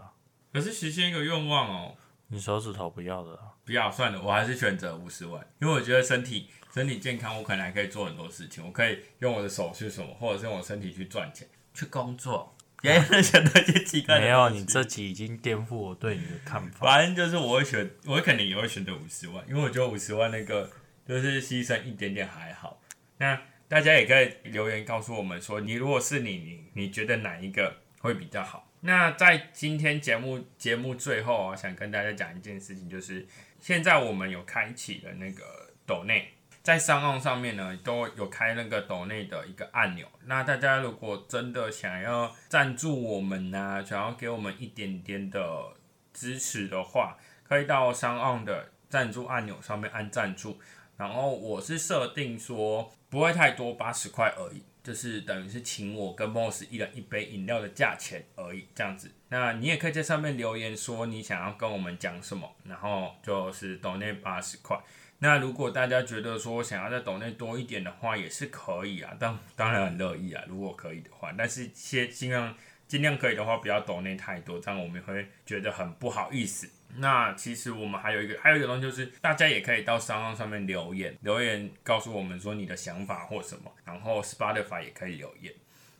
[0.51, 1.95] 可是实现一个愿望哦，
[2.27, 3.53] 你手指头不要的啦。
[3.65, 12.55] 不要算了，我还是选择五十万，因为我觉得身体身体健康，我可能还可以做很多事情，我可以用我的手去什么，或者是用我身体去赚钱，去工作。
[12.81, 16.87] 别人选择一些奇怪的没有，你这集已经颠覆我对你的看法。
[16.87, 20.71] 反正就是我会选，我肯定也会选择五十万，因为我觉得五十万那个
[21.05, 22.81] 就是牺牲一点点还好。
[23.17, 23.37] 那
[23.67, 28.68] 大家也可以留言告诉我们说，你如果是你，你你觉得哪一个会比较好？
[28.81, 33.27] 那在今天节目节目最后啊，想跟大家讲一件事情，就是
[33.59, 35.43] 现在我们有开启了那个
[35.85, 36.33] 抖内。
[36.61, 40.05] 在商岸上面呢，都有开那个抖内的一个按钮。
[40.25, 45.73] 那大家如果真的想要赞助我们呐、想要给我们一点点的
[46.13, 50.59] 支持的话，可以到商岸的赞助按钮上面按赞助。
[50.97, 59.11] 然后我是设定说不会太多，八十块而已，就是等于是请我跟 Moss 一人一杯饮料的价钱而已，这样子。
[59.27, 64.75] 那你也可以在上面留言说你想要跟我们讲什么，然后就是抖内八十块。
[65.19, 72.55] 那如果大家觉得说想要在抖内多一点的话，也是可以啊，当当然很乐意啊，如果可以的话，但是先尽量
[72.87, 76.67] 尽量可以的话，不要抖内太多，这样我们会觉得很不好意思。
[76.97, 85.53] 那其实我们还有一个还有一个东西，就是大家也可以到商号上面留言，留言告诉我们说你的想法或什么，然后 Spotify 也可以留言，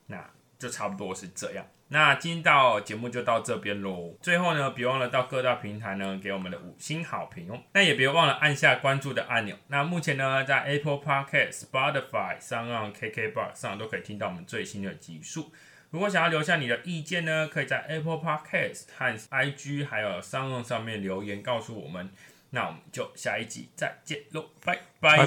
[0.08, 1.66] 那就差不多是这样。
[1.92, 4.16] 那今天到节目就到这边喽。
[4.22, 7.60] 最后呢，别忘了到各大平台呢给我们的五星好评哦。
[7.74, 9.56] 那也别忘了按下关注的按钮。
[9.70, 15.52] 那目前呢，在 Apple Podcast、Spotify 上、让 KKBox 上都可以听到我们最新的集数。
[15.92, 22.10] 如果想要留下你的意见呢，可以在 Apple Podcast 和 IG 还有商用上面留言告诉我们。
[22.52, 25.26] 那我们就下一集再见喽，拜拜。